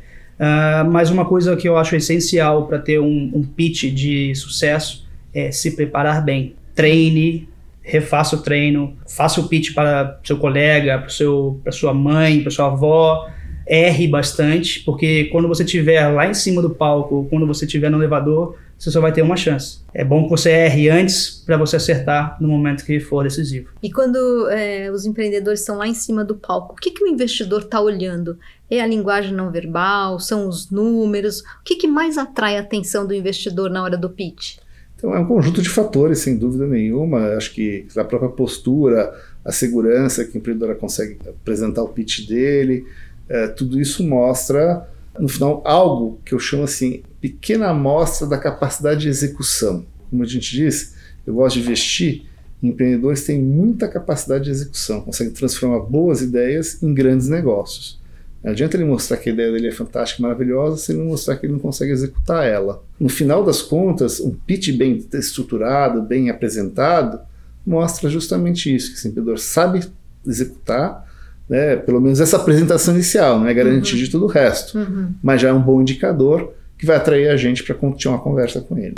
Uh, 0.41 0.91
mas 0.91 1.11
uma 1.11 1.27
coisa 1.27 1.55
que 1.55 1.69
eu 1.69 1.77
acho 1.77 1.95
essencial 1.95 2.67
para 2.67 2.79
ter 2.79 2.99
um, 2.99 3.31
um 3.35 3.43
pitch 3.43 3.93
de 3.93 4.35
sucesso 4.35 5.07
é 5.35 5.53
se 5.53 5.77
preparar 5.77 6.25
bem. 6.25 6.55
Treine, 6.75 7.47
refaça 7.83 8.37
o 8.37 8.39
treino, 8.41 8.97
faça 9.07 9.39
o 9.39 9.49
pitch 9.49 9.75
para 9.75 10.19
seu 10.25 10.39
colega, 10.39 10.99
para 10.99 11.73
sua 11.73 11.93
mãe, 11.93 12.41
para 12.41 12.51
sua 12.51 12.69
avó, 12.69 13.29
erre 13.67 14.09
bastante, 14.09 14.81
porque 14.81 15.25
quando 15.27 15.47
você 15.47 15.63
estiver 15.63 16.09
lá 16.09 16.27
em 16.27 16.35
cima 16.35 16.63
do 16.63 16.71
palco, 16.71 17.27
quando 17.29 17.47
você 17.47 17.67
estiver 17.67 17.91
no 17.91 17.99
elevador, 17.99 18.57
você 18.79 18.91
só 18.91 18.99
vai 18.99 19.13
ter 19.13 19.21
uma 19.21 19.37
chance. 19.37 19.81
É 19.93 20.03
bom 20.03 20.25
que 20.25 20.31
você 20.31 20.51
erre 20.51 20.89
antes 20.89 21.43
para 21.45 21.59
você 21.59 21.77
acertar 21.77 22.39
no 22.41 22.49
momento 22.49 22.83
que 22.83 22.99
for 22.99 23.23
decisivo. 23.23 23.69
E 23.83 23.93
quando 23.93 24.49
é, 24.49 24.91
os 24.91 25.05
empreendedores 25.05 25.61
estão 25.61 25.77
lá 25.77 25.87
em 25.87 25.93
cima 25.93 26.25
do 26.25 26.35
palco, 26.35 26.73
o 26.73 26.77
que, 26.77 26.91
que 26.91 27.05
o 27.05 27.07
investidor 27.07 27.61
está 27.61 27.79
olhando? 27.79 28.39
É 28.71 28.81
a 28.81 28.87
linguagem 28.87 29.35
não 29.35 29.51
verbal? 29.51 30.21
São 30.21 30.49
os 30.49 30.71
números? 30.71 31.41
O 31.41 31.65
que, 31.65 31.77
que 31.77 31.89
mais 31.89 32.17
atrai 32.17 32.57
a 32.57 32.61
atenção 32.61 33.07
do 33.07 33.15
investidor 33.15 33.69
na 33.69 33.83
hora 33.83 33.97
do 33.97 34.09
pitch? 34.09 34.59
Então 34.95 35.15
é 35.15 35.19
um 35.19 35.27
conjunto 35.27 35.63
de 35.63 35.69
fatores, 35.69 36.19
sem 36.21 36.37
dúvida 36.37 36.67
nenhuma. 36.67 37.37
Acho 37.37 37.53
que 37.53 37.87
a 37.97 38.05
própria 38.05 38.31
postura, 38.31 39.13
a 39.45 39.51
segurança 39.51 40.25
que 40.25 40.37
o 40.37 40.39
empreendedor 40.39 40.77
consegue 40.77 41.19
apresentar 41.27 41.83
o 41.83 41.89
pitch 41.89 42.29
dele, 42.29 42.87
é, 43.29 43.49
tudo 43.49 43.81
isso 43.81 44.07
mostra 44.07 44.87
no 45.19 45.29
final, 45.29 45.63
algo 45.65 46.21
que 46.25 46.35
eu 46.35 46.39
chamo 46.39 46.65
assim, 46.65 47.03
pequena 47.21 47.69
amostra 47.69 48.27
da 48.27 48.39
capacidade 48.39 49.01
de 49.01 49.09
execução. 49.09 49.85
Como 50.09 50.23
a 50.23 50.27
gente 50.27 50.51
diz, 50.51 50.95
eu 51.27 51.35
gosto 51.35 51.57
de 51.57 51.63
investir 51.63 52.23
em 52.63 52.69
empreendedores 52.69 53.21
que 53.21 53.27
têm 53.29 53.41
muita 53.41 53.89
capacidade 53.89 54.45
de 54.45 54.51
execução, 54.51 55.01
conseguem 55.01 55.33
transformar 55.33 55.81
boas 55.81 56.21
ideias 56.23 56.83
em 56.83 56.93
grandes 56.93 57.29
negócios. 57.29 58.00
Não 58.43 58.53
adianta 58.53 58.77
ele 58.77 58.85
mostrar 58.85 59.19
que 59.19 59.29
a 59.29 59.33
ideia 59.33 59.53
dele 59.53 59.69
é 59.69 59.73
fantástica, 59.73 60.23
maravilhosa, 60.23 60.79
se 60.79 60.93
ele 60.93 61.01
não 61.01 61.07
mostrar 61.07 61.37
que 61.37 61.45
ele 61.45 61.53
não 61.53 61.61
consegue 61.61 61.93
executar 61.93 62.47
ela. 62.47 62.83
No 62.99 63.09
final 63.09 63.45
das 63.45 63.61
contas, 63.61 64.19
um 64.19 64.31
pitch 64.31 64.73
bem 64.73 65.07
estruturado, 65.13 66.01
bem 66.01 66.31
apresentado, 66.31 67.21
mostra 67.67 68.09
justamente 68.09 68.75
isso, 68.75 68.93
que 68.93 68.99
esse 68.99 69.09
empreendedor 69.09 69.39
sabe 69.39 69.87
executar, 70.27 71.07
né, 71.49 71.77
pelo 71.77 72.01
menos 72.01 72.21
essa 72.21 72.37
apresentação 72.37 72.95
inicial, 72.95 73.39
não 73.39 73.47
é 73.47 73.53
garantia 73.53 73.95
uhum. 73.95 74.05
de 74.05 74.11
tudo 74.11 74.25
o 74.25 74.29
resto, 74.29 74.79
uhum. 74.79 75.13
mas 75.23 75.41
já 75.41 75.49
é 75.49 75.53
um 75.53 75.61
bom 75.61 75.81
indicador 75.83 76.55
que 76.79 76.87
vai 76.87 76.97
atrair 76.97 77.29
a 77.29 77.37
gente 77.37 77.63
para 77.63 77.75
continuar 77.75 78.17
a 78.17 78.21
conversa 78.21 78.61
com 78.63 78.79
ele. 78.79 78.95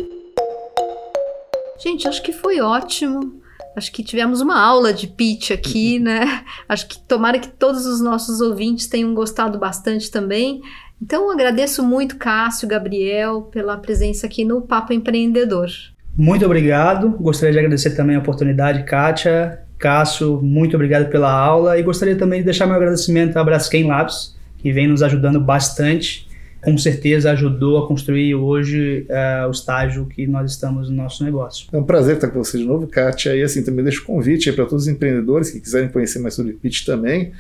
Gente, 1.82 2.06
acho 2.06 2.22
que 2.22 2.32
foi 2.32 2.60
ótimo. 2.60 3.41
Acho 3.76 3.90
que 3.90 4.02
tivemos 4.02 4.40
uma 4.40 4.60
aula 4.60 4.92
de 4.92 5.06
pitch 5.06 5.50
aqui, 5.50 5.98
uhum. 5.98 6.04
né? 6.04 6.44
Acho 6.68 6.86
que 6.88 6.98
tomara 6.98 7.38
que 7.38 7.48
todos 7.48 7.86
os 7.86 8.00
nossos 8.00 8.40
ouvintes 8.40 8.86
tenham 8.86 9.14
gostado 9.14 9.58
bastante 9.58 10.10
também. 10.10 10.60
Então, 11.00 11.30
agradeço 11.30 11.82
muito, 11.82 12.16
Cássio, 12.16 12.68
Gabriel, 12.68 13.42
pela 13.42 13.76
presença 13.76 14.26
aqui 14.26 14.44
no 14.44 14.62
Papo 14.62 14.92
Empreendedor. 14.92 15.68
Muito 16.16 16.44
obrigado. 16.44 17.10
Gostaria 17.10 17.52
de 17.52 17.58
agradecer 17.58 17.90
também 17.96 18.16
a 18.16 18.18
oportunidade, 18.18 18.84
Kátia, 18.84 19.62
Cássio, 19.82 20.40
muito 20.40 20.76
obrigado 20.76 21.10
pela 21.10 21.32
aula 21.32 21.76
e 21.76 21.82
gostaria 21.82 22.14
também 22.14 22.38
de 22.38 22.44
deixar 22.44 22.66
meu 22.66 22.76
agradecimento 22.76 23.36
à 23.36 23.42
Braskem 23.42 23.88
Labs, 23.88 24.36
que 24.58 24.70
vem 24.70 24.86
nos 24.86 25.02
ajudando 25.02 25.40
bastante. 25.40 26.28
Com 26.62 26.78
certeza 26.78 27.32
ajudou 27.32 27.84
a 27.84 27.88
construir 27.88 28.36
hoje 28.36 29.06
uh, 29.10 29.48
o 29.48 29.50
estágio 29.50 30.06
que 30.06 30.26
nós 30.26 30.52
estamos 30.52 30.88
no 30.88 30.96
nosso 30.96 31.24
negócio. 31.24 31.66
É 31.72 31.76
um 31.76 31.82
prazer 31.82 32.14
estar 32.14 32.28
com 32.28 32.42
você 32.42 32.56
de 32.56 32.64
novo, 32.64 32.86
Kátia. 32.86 33.36
E 33.36 33.42
assim, 33.42 33.64
também 33.64 33.84
deixo 33.84 34.02
o 34.02 34.04
convite 34.04 34.52
para 34.52 34.64
todos 34.64 34.84
os 34.84 34.88
empreendedores 34.88 35.50
que 35.50 35.60
quiserem 35.60 35.88
conhecer 35.88 36.20
mais 36.20 36.34
sobre 36.34 36.52
pitch 36.52 36.86
também. 36.86 37.32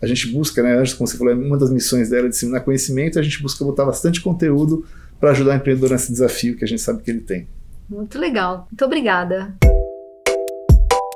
A 0.00 0.06
gente 0.06 0.28
busca, 0.28 0.62
né, 0.62 0.78
antes, 0.78 0.94
como 0.94 1.06
você 1.06 1.18
falou, 1.18 1.34
uma 1.34 1.58
das 1.58 1.70
missões 1.70 2.08
dela 2.08 2.26
é 2.26 2.28
disseminar 2.30 2.64
conhecimento, 2.64 3.18
a 3.18 3.22
gente 3.22 3.42
busca 3.42 3.62
botar 3.62 3.84
bastante 3.84 4.22
conteúdo 4.22 4.84
para 5.20 5.32
ajudar 5.32 5.52
o 5.52 5.56
empreendedor 5.56 5.90
nesse 5.90 6.10
desafio 6.10 6.56
que 6.56 6.64
a 6.64 6.68
gente 6.68 6.80
sabe 6.80 7.02
que 7.02 7.10
ele 7.10 7.20
tem. 7.20 7.46
Muito 7.86 8.18
legal. 8.18 8.66
Muito 8.70 8.84
obrigada. 8.84 9.54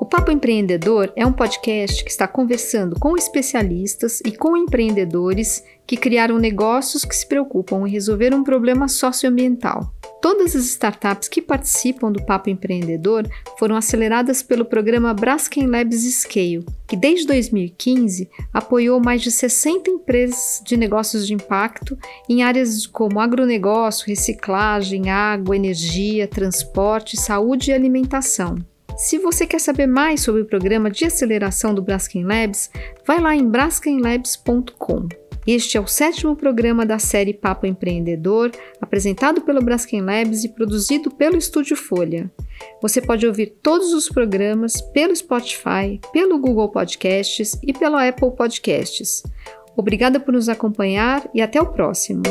O 0.04 0.06
Papo 0.06 0.30
Empreendedor 0.30 1.10
é 1.16 1.24
um 1.26 1.32
podcast 1.32 2.04
que 2.04 2.10
está 2.10 2.28
conversando 2.28 3.00
com 3.00 3.16
especialistas 3.16 4.20
e 4.20 4.32
com 4.32 4.54
empreendedores 4.54 5.64
que 5.86 5.96
criaram 5.96 6.38
negócios 6.38 7.06
que 7.06 7.16
se 7.16 7.26
preocupam 7.26 7.88
em 7.88 7.90
resolver 7.90 8.34
um 8.34 8.44
problema 8.44 8.86
socioambiental. 8.86 9.90
Todas 10.20 10.54
as 10.54 10.66
startups 10.66 11.26
que 11.26 11.40
participam 11.40 12.12
do 12.12 12.22
Papo 12.22 12.50
Empreendedor 12.50 13.26
foram 13.58 13.76
aceleradas 13.76 14.42
pelo 14.42 14.66
programa 14.66 15.14
Braskem 15.14 15.66
Labs 15.66 16.02
Scale, 16.20 16.66
que 16.86 16.98
desde 16.98 17.26
2015 17.26 18.28
apoiou 18.52 19.00
mais 19.00 19.22
de 19.22 19.30
60 19.30 19.88
empresas 19.88 20.60
de 20.66 20.76
negócios 20.76 21.26
de 21.26 21.32
impacto 21.32 21.96
em 22.28 22.42
áreas 22.42 22.86
como 22.86 23.20
agronegócio, 23.20 24.06
reciclagem, 24.06 25.08
água, 25.08 25.56
energia, 25.56 26.28
transporte, 26.28 27.18
saúde 27.18 27.70
e 27.70 27.74
alimentação. 27.74 28.58
Se 28.96 29.18
você 29.18 29.44
quer 29.46 29.58
saber 29.58 29.86
mais 29.86 30.20
sobre 30.20 30.42
o 30.42 30.46
programa 30.46 30.88
de 30.88 31.04
aceleração 31.04 31.74
do 31.74 31.82
Braskem 31.82 32.24
Labs, 32.24 32.70
vai 33.04 33.20
lá 33.20 33.34
em 33.34 33.48
braskenlabs.com. 33.48 35.08
Este 35.46 35.76
é 35.76 35.80
o 35.80 35.86
sétimo 35.86 36.34
programa 36.36 36.86
da 36.86 36.98
série 36.98 37.34
Papo 37.34 37.66
Empreendedor, 37.66 38.50
apresentado 38.80 39.42
pelo 39.42 39.62
Braskem 39.62 40.00
Labs 40.00 40.44
e 40.44 40.48
produzido 40.48 41.10
pelo 41.10 41.36
Estúdio 41.36 41.76
Folha. 41.76 42.30
Você 42.80 43.02
pode 43.02 43.26
ouvir 43.26 43.58
todos 43.62 43.92
os 43.92 44.08
programas 44.08 44.80
pelo 44.80 45.14
Spotify, 45.14 46.00
pelo 46.12 46.38
Google 46.38 46.70
Podcasts 46.70 47.58
e 47.62 47.72
pelo 47.72 47.96
Apple 47.96 48.30
Podcasts. 48.30 49.22
Obrigada 49.76 50.20
por 50.20 50.32
nos 50.32 50.48
acompanhar 50.48 51.28
e 51.34 51.42
até 51.42 51.60
o 51.60 51.66
próximo. 51.66 52.22